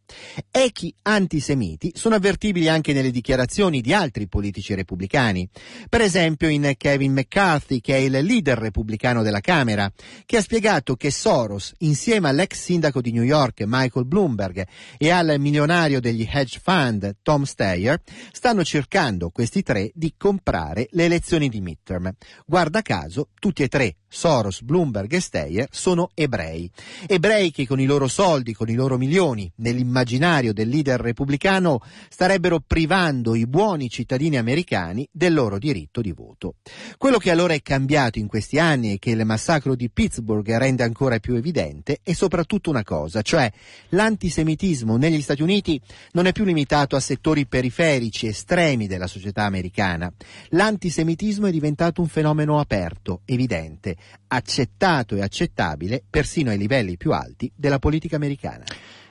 Echi 0.51 0.93
antisemiti 1.03 1.91
sono 1.95 2.15
avvertibili 2.15 2.69
anche 2.69 2.93
nelle 2.93 3.11
dichiarazioni 3.11 3.81
di 3.81 3.93
altri 3.93 4.27
politici 4.27 4.73
repubblicani. 4.73 5.47
Per 5.89 6.01
esempio 6.01 6.47
in 6.47 6.73
Kevin 6.77 7.13
McCarthy, 7.13 7.81
che 7.81 7.95
è 7.95 7.99
il 7.99 8.11
leader 8.11 8.57
repubblicano 8.57 9.23
della 9.23 9.41
Camera, 9.41 9.91
che 10.25 10.37
ha 10.37 10.41
spiegato 10.41 10.95
che 10.95 11.11
Soros, 11.11 11.73
insieme 11.97 12.29
all'ex 12.29 12.53
sindaco 12.53 13.01
di 13.01 13.11
New 13.11 13.23
York 13.23 13.63
Michael 13.65 14.05
Bloomberg 14.05 14.67
e 14.99 15.09
al 15.09 15.37
milionario 15.39 15.99
degli 15.99 16.27
hedge 16.31 16.59
fund 16.61 17.15
Tom 17.23 17.41
Steyer, 17.41 17.99
stanno 18.31 18.63
cercando 18.63 19.31
questi 19.31 19.63
tre 19.63 19.89
di 19.95 20.13
comprare 20.15 20.87
le 20.91 21.05
elezioni 21.05 21.49
di 21.49 21.59
midterm. 21.59 22.11
Guarda 22.45 22.83
caso, 22.83 23.29
tutti 23.39 23.63
e 23.63 23.67
tre 23.67 23.95
Soros, 24.09 24.61
Bloomberg 24.61 25.11
e 25.13 25.19
Steyer 25.19 25.67
sono 25.69 26.09
ebrei. 26.13 26.69
Ebrei 27.05 27.51
che 27.51 27.67
con 27.67 27.79
i 27.79 27.85
loro 27.85 28.07
soldi, 28.07 28.53
con 28.53 28.69
i 28.69 28.73
loro 28.73 28.97
milioni, 28.97 29.51
nell'immaginario 29.57 30.53
del 30.53 30.69
leader 30.69 30.99
repubblicano, 30.99 31.81
starebbero 32.09 32.61
privando 32.65 33.35
i 33.35 33.45
buoni 33.45 33.89
cittadini 33.89 34.37
americani 34.37 35.07
del 35.11 35.33
loro 35.33 35.59
diritto 35.59 36.01
di 36.01 36.13
voto. 36.13 36.55
Quello 36.97 37.17
che 37.17 37.31
allora 37.31 37.53
è 37.53 37.61
cambiato 37.61 38.17
in 38.17 38.27
questi 38.27 38.57
anni 38.57 38.93
e 38.93 38.99
che 38.99 39.11
il 39.11 39.25
massacro 39.25 39.75
di 39.75 39.89
Pittsburgh 39.89 40.49
rende 40.55 40.83
ancora 40.83 41.19
più 41.19 41.35
evidente 41.35 41.99
è 42.01 42.13
soprattutto 42.13 42.69
una 42.69 42.83
cosa, 42.83 43.21
cioè 43.21 43.51
l'antisemitismo 43.89 44.95
negli 44.95 45.21
Stati 45.21 45.41
Uniti 45.41 45.79
non 46.13 46.27
è 46.27 46.31
più 46.31 46.45
limitato 46.45 46.95
a 46.95 47.01
settori 47.01 47.45
periferici, 47.45 48.27
estremi 48.27 48.87
della 48.87 49.07
società 49.07 49.43
americana. 49.43 50.11
L'antisemitismo 50.49 51.47
è 51.47 51.51
diventato 51.51 52.01
un 52.01 52.07
fenomeno 52.07 52.59
aperto, 52.59 53.21
evidente 53.25 53.96
accettato 54.27 55.15
e 55.15 55.21
accettabile 55.21 56.03
persino 56.09 56.49
ai 56.49 56.57
livelli 56.57 56.97
più 56.97 57.11
alti 57.11 57.51
della 57.55 57.79
politica 57.79 58.15
americana. 58.15 58.63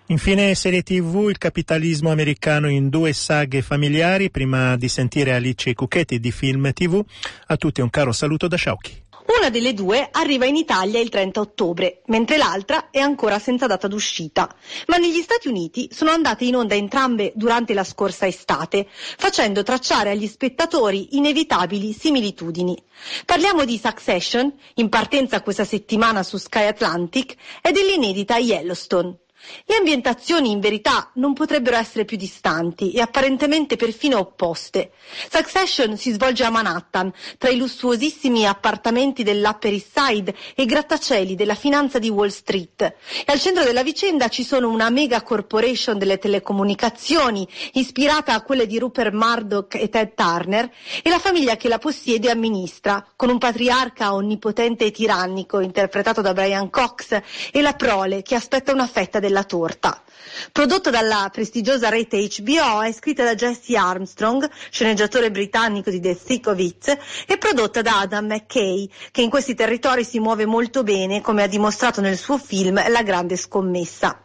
Infine 0.09 0.55
serie 0.55 0.83
tv 0.83 1.27
Il 1.29 1.39
capitalismo 1.39 2.11
americano 2.11 2.69
in 2.69 2.89
due 2.89 3.13
saghe 3.13 3.61
familiari, 3.61 4.31
prima 4.31 4.77
di 4.77 4.89
sentire 4.89 5.33
Alice 5.33 5.75
Cucchetti 5.75 6.21
di 6.21 6.31
Film 6.31 6.73
TV. 6.73 7.05
A 7.47 7.57
tutti 7.57 7.81
un 7.81 7.91
caro 7.91 8.13
saluto 8.13 8.47
da 8.47 8.57
Sciauchi. 8.57 9.06
Una 9.27 9.51
delle 9.51 9.75
due 9.75 10.09
arriva 10.13 10.47
in 10.47 10.55
Italia 10.55 11.01
il 11.01 11.09
30 11.09 11.41
ottobre, 11.41 12.03
mentre 12.07 12.37
l'altra 12.37 12.91
è 12.91 13.01
ancora 13.01 13.41
senza 13.41 13.67
data 13.67 13.89
d'uscita. 13.89 14.55
Ma 14.87 14.99
negli 14.99 15.21
Stati 15.21 15.49
Uniti 15.49 15.89
sono 15.93 16.11
andate 16.11 16.45
in 16.45 16.55
onda 16.55 16.77
entrambe 16.77 17.33
durante 17.35 17.75
la 17.75 17.83
scorsa 17.83 18.29
estate, 18.29 18.87
facendo 18.89 19.65
tracciare 19.65 20.11
agli 20.11 20.29
spettatori 20.29 21.17
inevitabili 21.17 21.93
similitudini. 21.93 22.81
Parliamo 23.25 23.65
di 23.65 23.81
Succession, 23.83 24.53
in 24.75 24.89
partenza 24.89 25.43
questa 25.43 25.65
settimana 25.65 26.23
su 26.23 26.37
Sky 26.37 26.67
Atlantic, 26.67 27.35
e 27.63 27.73
dell'inedita 27.73 28.37
Yellowstone. 28.37 29.17
Le 29.65 29.77
ambientazioni 29.77 30.51
in 30.51 30.61
verità 30.61 31.11
non 31.15 31.33
potrebbero 31.33 31.77
essere 31.77 32.05
più 32.05 32.17
distanti 32.17 32.93
e 32.93 33.01
apparentemente 33.01 33.77
perfino 33.77 34.19
opposte. 34.19 34.93
Succession 35.31 35.97
si 35.97 36.13
svolge 36.13 36.45
a 36.45 36.51
Manhattan, 36.51 37.13
tra 37.39 37.51
i 37.51 37.57
lussuosissimi 37.57 38.47
appartamenti 38.47 39.23
dell'Upper 39.23 39.73
East 39.73 39.91
Side 39.99 40.35
e 40.55 40.63
i 40.63 40.67
grattacieli 40.67 41.35
della 41.35 41.55
finanza 41.55 41.99
di 41.99 42.09
Wall 42.09 42.29
Street. 42.29 42.81
E 42.83 42.95
al 43.27 43.41
centro 43.41 43.65
della 43.65 43.83
vicenda 43.83 44.29
ci 44.29 44.45
sono 44.45 44.69
una 44.69 44.91
mega 44.91 45.23
corporation 45.23 45.99
delle 45.99 46.19
telecomunicazioni, 46.19 47.47
ispirata 47.73 48.35
a 48.35 48.43
quelle 48.43 48.67
di 48.67 48.79
Rupert 48.79 49.13
Murdoch 49.13 49.75
e 49.75 49.89
Ted 49.89 50.15
Turner, 50.15 50.71
e 51.03 51.11
la 51.11 51.19
famiglia 51.19 51.57
che 51.57 51.69
la 51.69 51.79
possiede 51.79 52.29
e 52.29 52.31
amministra, 52.31 53.05
con 53.17 53.29
un 53.29 53.39
patriarca 53.39 54.15
onnipotente 54.15 54.85
e 54.87 54.91
tirannico, 54.91 55.61
interpretato 55.61 56.21
da 56.21 56.33
Brian 56.33 56.71
Cox, 56.71 57.21
e 57.53 57.61
la 57.61 57.75
prole 57.75 58.23
che 58.23 58.35
aspetta 58.35 58.73
una 58.73 58.87
fetta 58.87 59.19
della 59.19 59.36
torta. 59.45 60.03
Prodotta 60.53 60.91
dalla 60.91 61.31
prestigiosa 61.33 61.89
rete 61.89 62.29
HBO, 62.39 62.83
è 62.83 62.93
scritta 62.93 63.25
da 63.25 63.35
Jesse 63.35 63.77
Armstrong, 63.77 64.49
sceneggiatore 64.71 65.31
britannico 65.31 65.91
di 65.91 66.01
The 66.01 66.17
Thick 66.17 66.47
of 66.49 66.59
It, 66.59 66.99
e 67.27 67.39
prodotta 67.39 67.83
da 67.83 68.01
Adam 68.01 68.27
McKay, 68.27 68.89
che 69.11 69.23
in 69.23 69.31
questi 69.31 69.55
territori 69.55 70.05
si 70.05 70.19
muove 70.19 70.47
molto 70.47 70.83
bene, 70.83 71.21
come 71.21 71.43
ha 71.43 71.47
dimostrato 71.47 72.01
nel 72.01 72.17
suo 72.19 72.39
film 72.39 72.83
La 72.89 73.03
grande 73.03 73.37
scommessa. 73.37 74.21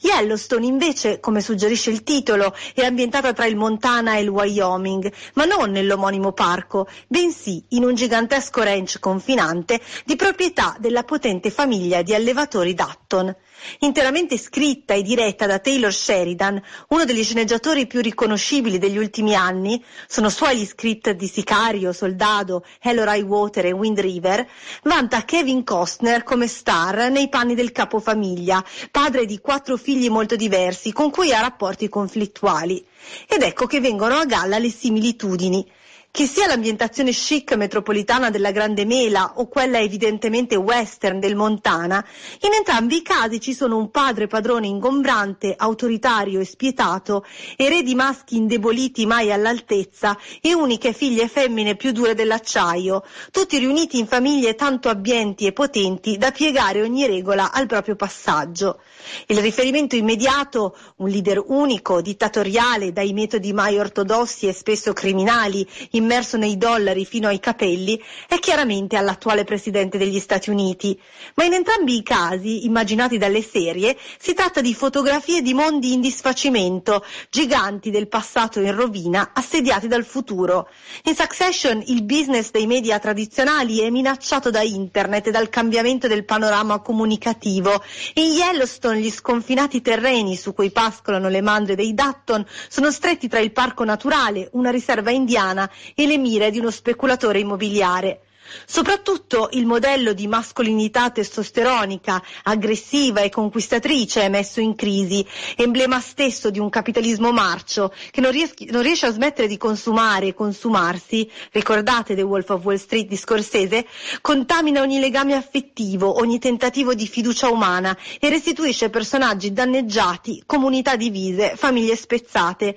Yellowstone 0.00 0.66
invece, 0.66 1.20
come 1.20 1.40
suggerisce 1.40 1.90
il 1.90 2.02
titolo, 2.02 2.54
è 2.74 2.82
ambientata 2.82 3.32
tra 3.32 3.46
il 3.46 3.56
Montana 3.56 4.16
e 4.16 4.22
il 4.22 4.28
Wyoming, 4.28 5.12
ma 5.34 5.44
non 5.44 5.70
nell'omonimo 5.70 6.32
parco, 6.32 6.88
bensì 7.06 7.64
in 7.70 7.84
un 7.84 7.94
gigantesco 7.94 8.62
ranch 8.62 8.98
confinante 8.98 9.80
di 10.04 10.16
proprietà 10.16 10.76
della 10.78 11.04
potente 11.04 11.50
famiglia 11.50 12.02
di 12.02 12.14
allevatori 12.14 12.74
Dutton. 12.74 13.34
Interamente 13.80 14.38
scritta 14.38 14.94
e 14.94 15.02
diretta 15.02 15.46
da 15.46 15.58
Taylor 15.58 15.92
Sheridan, 15.92 16.62
uno 16.88 17.04
degli 17.04 17.22
sceneggiatori 17.22 17.86
più 17.86 18.00
riconoscibili 18.00 18.78
degli 18.78 18.98
ultimi 18.98 19.34
anni, 19.34 19.82
sono 20.06 20.28
suoi 20.28 20.58
gli 20.58 20.66
script 20.66 21.10
di 21.12 21.26
Sicario, 21.26 21.92
Soldado, 21.92 22.64
Hello 22.80 23.04
High 23.10 23.24
Water 23.24 23.66
e 23.66 23.72
Wind 23.72 24.00
River, 24.00 24.46
vanta 24.82 25.24
Kevin 25.24 25.64
Costner 25.64 26.22
come 26.22 26.46
star 26.46 27.10
nei 27.10 27.28
panni 27.28 27.54
del 27.54 27.72
capofamiglia, 27.72 28.64
padre 28.90 29.26
di 29.26 29.38
quattro 29.40 29.76
figli 29.76 30.08
molto 30.08 30.36
diversi, 30.36 30.92
con 30.92 31.10
cui 31.10 31.32
ha 31.32 31.40
rapporti 31.40 31.88
conflittuali. 31.88 32.84
Ed 33.26 33.42
ecco 33.42 33.66
che 33.66 33.80
vengono 33.80 34.16
a 34.16 34.24
galla 34.24 34.58
le 34.58 34.70
similitudini. 34.70 35.66
Che 36.12 36.26
sia 36.26 36.48
l'ambientazione 36.48 37.12
chic 37.12 37.54
metropolitana 37.54 38.30
della 38.30 38.50
Grande 38.50 38.84
Mela 38.84 39.34
o 39.36 39.46
quella 39.46 39.78
evidentemente 39.78 40.56
western 40.56 41.20
del 41.20 41.36
Montana, 41.36 42.04
in 42.40 42.52
entrambi 42.52 42.96
i 42.96 43.02
casi 43.02 43.40
ci 43.40 43.54
sono 43.54 43.76
un 43.76 43.92
padre 43.92 44.26
padrone 44.26 44.66
ingombrante, 44.66 45.54
autoritario 45.56 46.40
e 46.40 46.44
spietato, 46.44 47.24
eredi 47.56 47.94
maschi 47.94 48.36
indeboliti 48.36 49.06
mai 49.06 49.30
all'altezza 49.30 50.18
e 50.40 50.52
uniche 50.52 50.92
figlie 50.92 51.28
femmine 51.28 51.76
più 51.76 51.92
dure 51.92 52.14
dell'acciaio, 52.14 53.04
tutti 53.30 53.58
riuniti 53.58 54.00
in 54.00 54.08
famiglie 54.08 54.56
tanto 54.56 54.88
abbienti 54.88 55.46
e 55.46 55.52
potenti 55.52 56.18
da 56.18 56.32
piegare 56.32 56.82
ogni 56.82 57.06
regola 57.06 57.52
al 57.52 57.66
proprio 57.66 57.94
passaggio. 57.94 58.80
Il 59.26 59.38
riferimento 59.38 59.94
immediato, 59.94 60.76
un 60.96 61.08
leader 61.08 61.40
unico, 61.46 62.00
dittatoriale, 62.00 62.92
dai 62.92 63.12
metodi 63.12 63.52
mai 63.52 63.78
ortodossi 63.78 64.48
e 64.48 64.52
spesso 64.52 64.92
criminali, 64.92 65.66
immerso 66.00 66.36
nei 66.36 66.56
dollari 66.56 67.04
fino 67.04 67.28
ai 67.28 67.38
capelli, 67.38 68.02
è 68.26 68.38
chiaramente 68.38 68.96
all'attuale 68.96 69.44
Presidente 69.44 69.98
degli 69.98 70.18
Stati 70.18 70.50
Uniti. 70.50 70.98
Ma 71.34 71.44
in 71.44 71.52
entrambi 71.52 71.96
i 71.96 72.02
casi, 72.02 72.64
immaginati 72.64 73.18
dalle 73.18 73.42
serie, 73.42 73.96
si 74.18 74.34
tratta 74.34 74.60
di 74.60 74.74
fotografie 74.74 75.42
di 75.42 75.54
mondi 75.54 75.92
in 75.92 76.00
disfacimento, 76.00 77.04
giganti 77.30 77.90
del 77.90 78.08
passato 78.08 78.60
in 78.60 78.74
rovina, 78.74 79.30
assediati 79.32 79.86
dal 79.86 80.04
futuro. 80.04 80.68
In 81.04 81.14
Succession 81.14 81.82
il 81.86 82.02
business 82.02 82.50
dei 82.50 82.66
media 82.66 82.98
tradizionali 82.98 83.80
è 83.80 83.90
minacciato 83.90 84.50
da 84.50 84.62
internet 84.62 85.28
e 85.28 85.30
dal 85.30 85.48
cambiamento 85.48 86.08
del 86.08 86.24
panorama 86.24 86.80
comunicativo. 86.80 87.82
In 88.14 88.32
Yellowstone 88.32 89.00
gli 89.00 89.10
sconfinati 89.10 89.80
terreni 89.80 90.36
su 90.36 90.54
cui 90.54 90.70
pascolano 90.70 91.28
le 91.28 91.40
mandre 91.40 91.74
dei 91.74 91.94
Dutton 91.94 92.44
sono 92.68 92.90
stretti 92.90 93.28
tra 93.28 93.40
il 93.40 93.52
parco 93.52 93.84
naturale, 93.84 94.48
una 94.52 94.70
riserva 94.70 95.10
indiana 95.10 95.70
e 95.94 96.06
le 96.06 96.18
mire 96.18 96.50
di 96.50 96.58
uno 96.58 96.70
speculatore 96.70 97.40
immobiliare. 97.40 98.20
Soprattutto 98.66 99.48
il 99.52 99.66
modello 99.66 100.12
di 100.12 100.26
mascolinità 100.26 101.10
testosteronica, 101.10 102.22
aggressiva 102.44 103.20
e 103.20 103.30
conquistatrice 103.30 104.22
è 104.22 104.28
messo 104.28 104.60
in 104.60 104.74
crisi, 104.74 105.24
emblema 105.56 106.00
stesso 106.00 106.50
di 106.50 106.58
un 106.58 106.68
capitalismo 106.68 107.32
marcio 107.32 107.92
che 108.10 108.20
non, 108.20 108.32
ries- 108.32 108.54
non 108.70 108.82
riesce 108.82 109.06
a 109.06 109.12
smettere 109.12 109.46
di 109.48 109.56
consumare 109.56 110.28
e 110.28 110.34
consumarsi, 110.34 111.30
ricordate 111.52 112.14
The 112.14 112.22
Wolf 112.22 112.50
of 112.50 112.64
Wall 112.64 112.76
Street 112.76 113.06
di 113.06 113.16
Scorsese, 113.16 113.86
contamina 114.20 114.80
ogni 114.80 114.98
legame 114.98 115.34
affettivo, 115.34 116.18
ogni 116.18 116.38
tentativo 116.38 116.94
di 116.94 117.06
fiducia 117.06 117.48
umana 117.50 117.96
e 118.18 118.28
restituisce 118.28 118.90
personaggi 118.90 119.52
danneggiati, 119.52 120.42
comunità 120.46 120.96
divise, 120.96 121.54
famiglie 121.56 121.96
spezzate. 121.96 122.76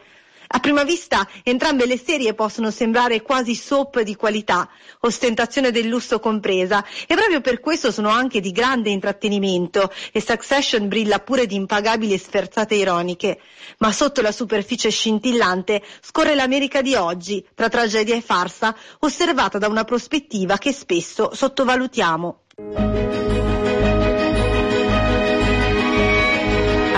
A 0.55 0.59
prima 0.59 0.83
vista 0.83 1.27
entrambe 1.41 1.87
le 1.87 1.97
serie 1.97 2.35
possono 2.35 2.69
sembrare 2.69 3.23
quasi 3.23 3.55
soap 3.55 4.01
di 4.01 4.15
qualità, 4.15 4.69
ostentazione 4.99 5.71
del 5.71 5.87
lusso 5.87 6.19
compresa, 6.19 6.85
e 7.07 7.15
proprio 7.15 7.41
per 7.41 7.59
questo 7.59 7.91
sono 7.91 8.09
anche 8.09 8.39
di 8.39 8.51
grande 8.51 8.91
intrattenimento 8.91 9.91
e 10.11 10.21
Succession 10.21 10.87
brilla 10.87 11.17
pure 11.17 11.47
di 11.47 11.55
impagabili 11.55 12.15
sferzate 12.19 12.75
ironiche. 12.75 13.39
Ma 13.79 13.91
sotto 13.91 14.21
la 14.21 14.31
superficie 14.31 14.91
scintillante 14.91 15.81
scorre 16.01 16.35
l'America 16.35 16.83
di 16.83 16.93
oggi, 16.93 17.43
tra 17.55 17.67
tragedia 17.67 18.15
e 18.15 18.21
farsa, 18.21 18.75
osservata 18.99 19.57
da 19.57 19.67
una 19.67 19.85
prospettiva 19.85 20.59
che 20.59 20.71
spesso 20.71 21.31
sottovalutiamo. 21.33 22.41